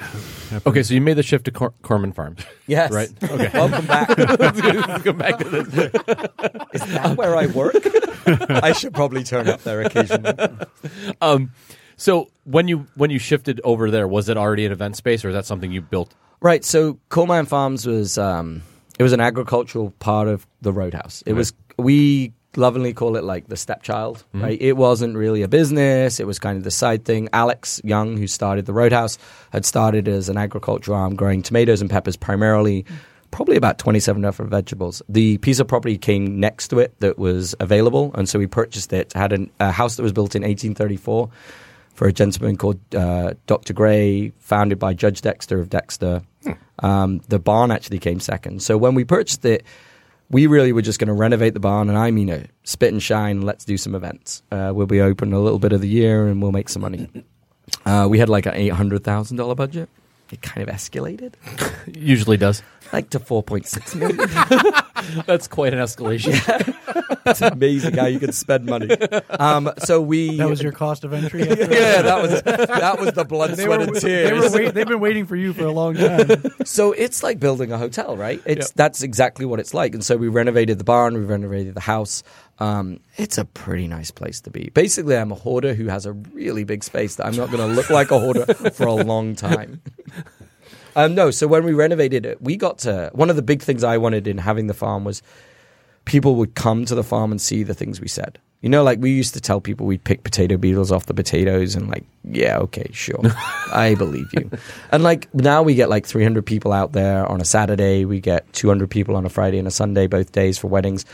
[0.03, 0.67] little big.
[0.67, 2.45] Okay, so you made the shift to Cor- Cornman Farms.
[2.67, 2.93] Yes.
[2.93, 3.09] Right.
[3.23, 3.51] Okay.
[3.55, 4.17] Welcome back.
[4.19, 5.67] Let's go back to this.
[6.73, 7.75] Is that where I work?
[8.51, 10.35] I should probably turn up there occasionally.
[11.21, 11.53] Um,
[11.97, 15.29] so when you when you shifted over there, was it already an event space, or
[15.29, 16.15] is that something you built?
[16.41, 16.65] Right.
[16.65, 18.63] So Cornman Farms was um,
[18.99, 21.23] it was an agricultural part of the Roadhouse.
[21.27, 24.25] It was we lovingly call it like the stepchild.
[24.33, 24.61] Right.
[24.61, 26.21] It wasn't really a business.
[26.21, 27.29] It was kind of the side thing.
[27.33, 29.19] Alex Young, who started the Roadhouse,
[29.53, 32.85] had started as an agricultural arm growing tomatoes and peppers primarily.
[33.31, 35.03] Probably about 27 different vegetables.
[35.09, 38.93] The piece of property came next to it that was available, and so we purchased
[38.93, 39.13] it.
[39.13, 41.29] Had an, a house that was built in 1834
[41.95, 43.73] for a gentleman called uh, Dr.
[43.73, 46.23] Gray, founded by Judge Dexter of Dexter.
[46.81, 48.63] Um, the barn actually came second.
[48.63, 49.65] So when we purchased it,
[50.35, 53.01] we really were just going to renovate the barn, and I mean it, spit and
[53.01, 53.43] shine.
[53.43, 54.43] Let's do some events.
[54.51, 57.09] Uh, we'll be open a little bit of the year, and we'll make some money.
[57.87, 59.89] Uh, we had like an eight hundred thousand dollar budget.
[60.33, 61.35] It kind of escalated,
[61.87, 62.63] Usually does.
[62.95, 64.17] Like to four point six million.
[65.27, 66.33] That's quite an escalation.
[67.27, 68.89] it's amazing how you can spend money.
[69.29, 71.41] Um, so we That was your cost of entry.
[71.49, 74.53] yeah, that was that was the blood, They sweat, were, and they tears.
[74.53, 76.43] wait, they've been waiting for you for a long time.
[76.65, 78.41] So it's like building a hotel, right?
[78.47, 79.95] It's that's exactly what it's like.
[79.95, 82.23] And so we renovated the barn, we renovated the house.
[82.61, 84.71] Um, it's a pretty nice place to be.
[84.73, 87.75] Basically, I'm a hoarder who has a really big space that I'm not going to
[87.75, 89.83] look like a hoarder for a long time.
[90.97, 93.83] Um, no, so when we renovated it, we got to one of the big things
[93.85, 95.23] I wanted in having the farm was
[96.05, 98.39] people would come to the farm and see the things we said.
[98.61, 101.75] You know, like we used to tell people we'd pick potato beetles off the potatoes
[101.75, 103.21] and like, yeah, okay, sure.
[103.73, 104.51] I believe you.
[104.91, 108.07] And like now we get like 300 people out there on a Saturday.
[108.07, 111.05] We get 200 people on a Friday and a Sunday, both days for weddings.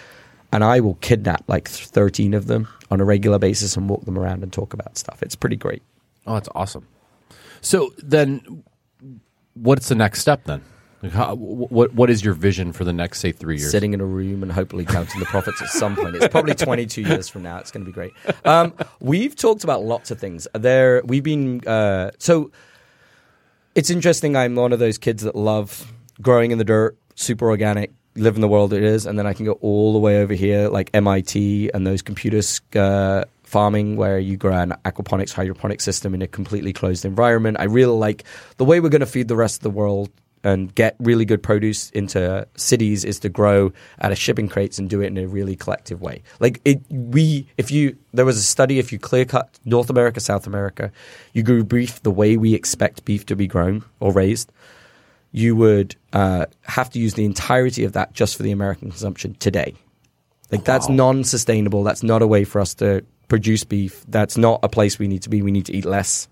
[0.53, 4.18] And I will kidnap like 13 of them on a regular basis and walk them
[4.18, 5.20] around and talk about stuff.
[5.22, 5.83] It's pretty great.
[6.26, 6.87] Oh, that's awesome.
[7.61, 8.62] So then,
[9.61, 10.62] what's the next step then?
[11.12, 13.70] How, what what is your vision for the next say three years?
[13.70, 16.16] sitting in a room and hopefully counting the profits at some point.
[16.16, 17.56] It's probably 22 years from now.
[17.56, 18.12] It's going to be great.
[18.44, 20.46] Um, we've talked about lots of things.
[20.52, 22.50] There, we've been uh, so.
[23.74, 24.36] It's interesting.
[24.36, 25.90] I'm one of those kids that love
[26.20, 29.32] growing in the dirt, super organic, live in the world it is, and then I
[29.32, 32.61] can go all the way over here, like MIT and those computers.
[32.74, 37.64] Uh, farming where you grow an aquaponics hydroponic system in a completely closed environment i
[37.64, 38.22] really like
[38.59, 40.09] the way we're going to feed the rest of the world
[40.42, 44.88] and get really good produce into cities is to grow out of shipping crates and
[44.88, 46.22] do it in a really collective way.
[46.38, 50.20] Like it, we, if you, there was a study, if you clear cut North America,
[50.20, 50.90] South America,
[51.34, 54.51] you grew beef the way we expect beef to be grown or raised,
[55.32, 59.34] you would uh, have to use the entirety of that just for the American consumption
[59.34, 59.74] today.
[60.51, 61.84] Like that's non-sustainable.
[61.84, 64.05] That's not a way for us to produce beef.
[64.07, 65.41] That's not a place we need to be.
[65.41, 66.28] We need to eat less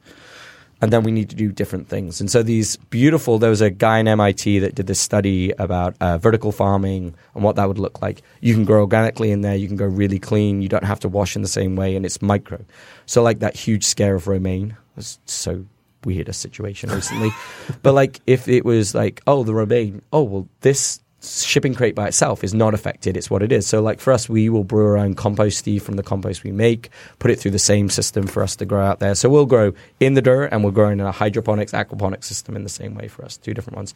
[0.81, 2.21] and then we need to do different things.
[2.21, 3.39] And so these beautiful.
[3.39, 7.43] There was a guy in MIT that did this study about uh, vertical farming and
[7.43, 8.23] what that would look like.
[8.41, 9.57] You can grow organically in there.
[9.57, 10.63] You can go really clean.
[10.63, 12.65] You don't have to wash in the same way, and it's micro.
[13.07, 15.67] So like that huge scare of romaine was so
[16.05, 17.31] weird a situation recently.
[17.83, 22.09] but like if it was like oh the romaine oh well this shipping crate by
[22.09, 23.16] itself is not affected.
[23.16, 23.66] It's what it is.
[23.66, 26.53] So, like for us, we will brew our own compost tea from the compost we
[26.53, 29.14] make, put it through the same system for us to grow out there.
[29.14, 32.62] So we'll grow in the dirt, and we're growing in a hydroponics, aquaponics system in
[32.62, 33.37] the same way for us.
[33.37, 33.95] Two different ones.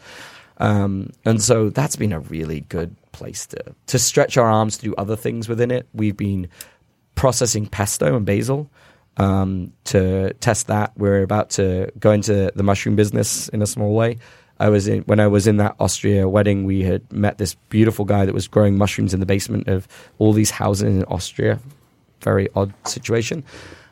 [0.58, 4.84] Um, and so that's been a really good place to to stretch our arms to
[4.84, 5.86] do other things within it.
[5.92, 6.48] We've been
[7.14, 8.70] processing pesto and basil
[9.16, 10.92] um, to test that.
[10.96, 14.18] We're about to go into the mushroom business in a small way.
[14.62, 16.64] I was in when I was in that Austria wedding.
[16.64, 19.88] We had met this beautiful guy that was growing mushrooms in the basement of
[20.18, 21.58] all these houses in Austria.
[22.20, 23.42] Very odd situation.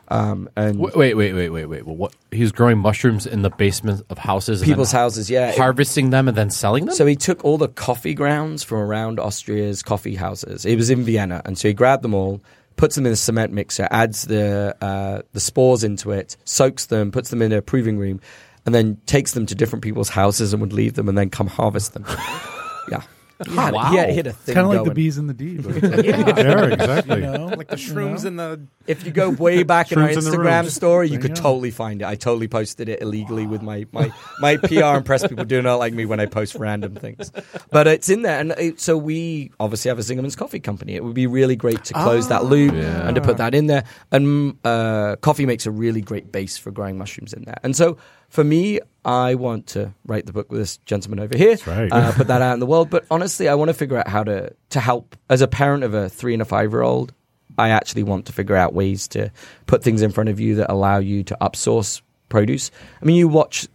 [0.06, 1.86] Um, and Wait, wait, wait, wait, wait, wait.
[1.86, 2.14] Well, what?
[2.30, 4.62] He's growing mushrooms in the basement of houses.
[4.62, 5.52] people's houses, yeah.
[5.56, 6.94] harvesting them and then selling them.
[6.94, 10.62] So he took all the coffee grounds from around Austria's coffee houses.
[10.62, 12.40] He was in Vienna, and so he grabbed them all,
[12.76, 17.12] puts them in a cement mixer, adds the uh, the spores into it, soaks them,
[17.12, 18.20] puts them in a proving room,
[18.66, 21.46] and then takes them to different people's houses and would leave them and then come
[21.46, 22.04] harvest them.
[22.90, 23.02] yeah.
[23.48, 25.32] He had, he had, he had a thing Kind of like the bees in the
[25.32, 25.64] deep.
[25.64, 27.16] Yeah, exactly.
[27.16, 27.46] You know?
[27.46, 30.68] like the shrooms in the If you go way back in our Shrooms in Instagram
[30.68, 32.04] story, you could you totally find it.
[32.04, 35.76] I totally posted it illegally with my, my, my PR and press people do not
[35.76, 37.32] like me when I post random things.
[37.70, 38.38] But it's in there.
[38.38, 40.94] And it, so we obviously have a Zingerman's Coffee Company.
[40.94, 43.84] It would be really great to close that loop and to put that in there.
[44.12, 47.58] And uh, coffee makes a really great base for growing mushrooms in there.
[47.62, 47.96] And so
[48.30, 51.56] for me, I want to write the book with this gentleman over here.
[51.66, 51.92] right.
[51.92, 52.90] Uh, put that out in the world.
[52.90, 55.94] But honestly, I want to figure out how to to help as a parent of
[55.94, 57.12] a three and a five year old.
[57.58, 59.30] I actually want to figure out ways to
[59.66, 62.70] put things in front of you that allow you to upsource produce.
[63.02, 63.68] I mean, you watch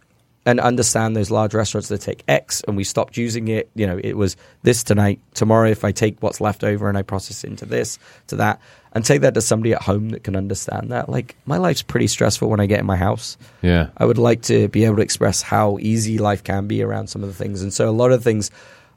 [0.46, 3.68] and understand those large restaurants that take X and we stopped using it.
[3.74, 5.20] You know, it was this tonight.
[5.34, 8.60] Tomorrow, if I take what's left over and I process it into this, to that,
[8.92, 11.08] and take that to somebody at home that can understand that.
[11.08, 13.36] Like, my life's pretty stressful when I get in my house.
[13.60, 13.88] Yeah.
[13.96, 17.22] I would like to be able to express how easy life can be around some
[17.24, 17.60] of the things.
[17.60, 18.52] And so a lot of things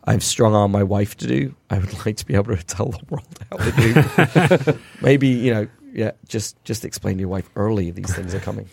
[0.05, 2.91] I've strung on my wife to do, I would like to be able to tell
[2.91, 4.79] the world how to do.
[5.01, 8.69] Maybe, you know, yeah, just just explain to your wife early these things are coming.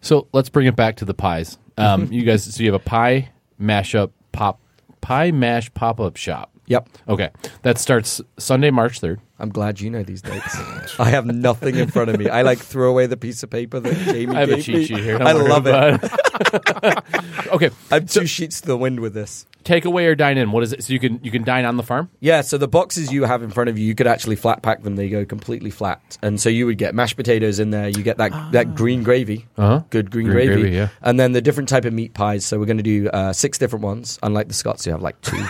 [0.00, 1.56] So let's bring it back to the pies.
[1.78, 4.60] Um, you guys, so you have a pie mashup pop
[5.00, 6.50] pie mash pop up shop.
[6.66, 6.88] Yep.
[7.08, 7.30] Okay,
[7.62, 9.20] that starts Sunday, March third.
[9.38, 10.56] I'm glad you know these dates.
[10.98, 12.28] I have nothing in front of me.
[12.30, 14.74] I like throw away the piece of paper that Jamie I have a gave cheat
[14.76, 14.84] me.
[14.86, 15.18] sheet here.
[15.18, 15.70] don't I worry love it.
[15.74, 17.04] about
[17.44, 17.46] it.
[17.52, 19.44] okay, I'm two sheets to the wind with this.
[19.64, 20.52] take away or dine in.
[20.52, 20.82] What is it?
[20.84, 22.08] So you can you can dine on the farm.
[22.20, 24.82] Yeah, so the boxes you have in front of you, you could actually flat pack
[24.82, 24.96] them.
[24.96, 27.88] They go completely flat, and so you would get mashed potatoes in there.
[27.88, 29.82] You get that that green gravy, Uh-huh.
[29.90, 30.88] good green, Green gravy, gravy, yeah.
[31.02, 32.46] and then the different type of meat pies.
[32.46, 34.18] So we're going to do uh, six different ones.
[34.22, 35.36] Unlike the Scots, you have like two.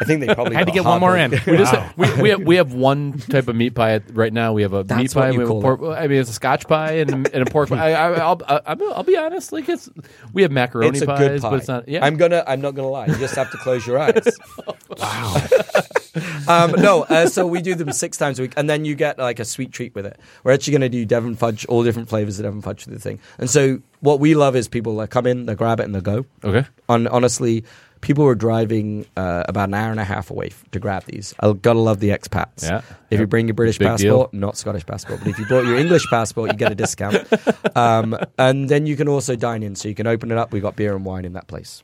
[0.00, 1.30] I think they probably Had to get one more in.
[1.30, 4.52] We just we, we have we have one type of meat pie at- right now.
[4.52, 5.30] We have a That's meat pie.
[5.30, 5.80] we have a pork.
[5.82, 7.92] I mean, it's a Scotch pie and, and a pork pie.
[7.92, 9.52] I, I, I'll, I'll I'll be honest.
[9.52, 9.88] Like it's
[10.32, 11.50] we have macaroni It's a pies, good pie.
[11.50, 11.88] but it's not.
[11.88, 12.44] Yeah, I'm gonna.
[12.46, 13.06] I'm not gonna lie.
[13.06, 14.26] You just have to close your eyes.
[14.98, 15.36] wow.
[16.48, 19.18] um, no, uh, so we do them six times a week, and then you get
[19.18, 20.18] like a sweet treat with it.
[20.44, 23.18] We're actually gonna do Devon fudge, all different flavors of Devon fudge with the thing.
[23.38, 26.00] And so what we love is people that come in, they grab it, and they
[26.00, 26.24] go.
[26.44, 26.66] okay.
[26.88, 27.64] On honestly,
[28.00, 31.34] people were driving uh, about an hour and a half away f- to grab these.
[31.40, 32.62] I gotta love the expats.
[32.64, 32.82] Yeah.
[33.10, 35.76] If you bring your British Big passport, not Scottish passport, but if you brought your
[35.76, 37.26] English passport, you get a discount.
[37.76, 40.50] Um, and then you can also dine in, so you can open it up.
[40.50, 41.82] We got beer and wine in that place.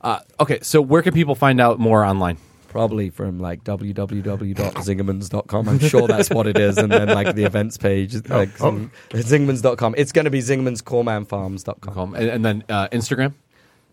[0.00, 2.38] Uh, okay, so where can people find out more online?
[2.68, 5.68] Probably from like www.zingermans.com.
[5.68, 6.76] I'm sure that's what it is.
[6.76, 9.94] And then like the events page, like Zing- zingmans.com.
[9.96, 11.98] It's going to be zingmanscormanfarms.com.
[11.98, 13.34] Um, and, and then uh, Instagram.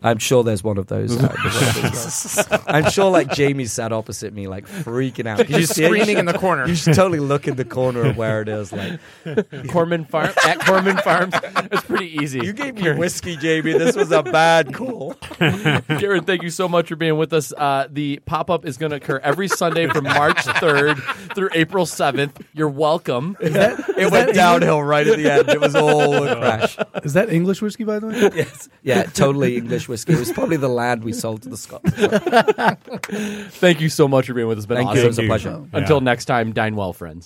[0.06, 1.16] I'm sure there's one of those.
[1.22, 2.64] as well.
[2.68, 5.50] I'm sure like Jamie sat opposite me, like freaking out.
[5.50, 5.88] You He's see it?
[5.88, 6.68] screaming in the corner.
[6.68, 8.72] You should totally look in the corner of where it is.
[8.72, 11.34] Like Cornman Farm at Cornman Farms.
[11.72, 12.40] It's pretty easy.
[12.46, 13.74] you gave me whiskey, Jamie.
[13.74, 15.14] This was a bad call.
[15.16, 17.52] Kieron, thank you so much for being with us.
[17.52, 21.86] Uh, the pop up is going to occur every Sunday from March 3rd through April
[21.86, 22.44] 7th.
[22.54, 23.36] You're welcome.
[23.40, 25.50] It went downhill right at the end.
[25.50, 26.78] It was all a crash.
[27.04, 28.30] Is that English whiskey, by the way?
[28.36, 28.70] Yes.
[28.84, 30.14] Yeah, totally English whiskey.
[30.14, 31.90] It was probably the land we sold to the Scots.
[33.58, 34.64] Thank you so much for being with us.
[34.64, 34.98] It's been Thank awesome.
[35.00, 35.04] you.
[35.06, 35.28] It was a you.
[35.30, 35.64] pleasure.
[35.72, 37.24] Until next time, dine well, friends.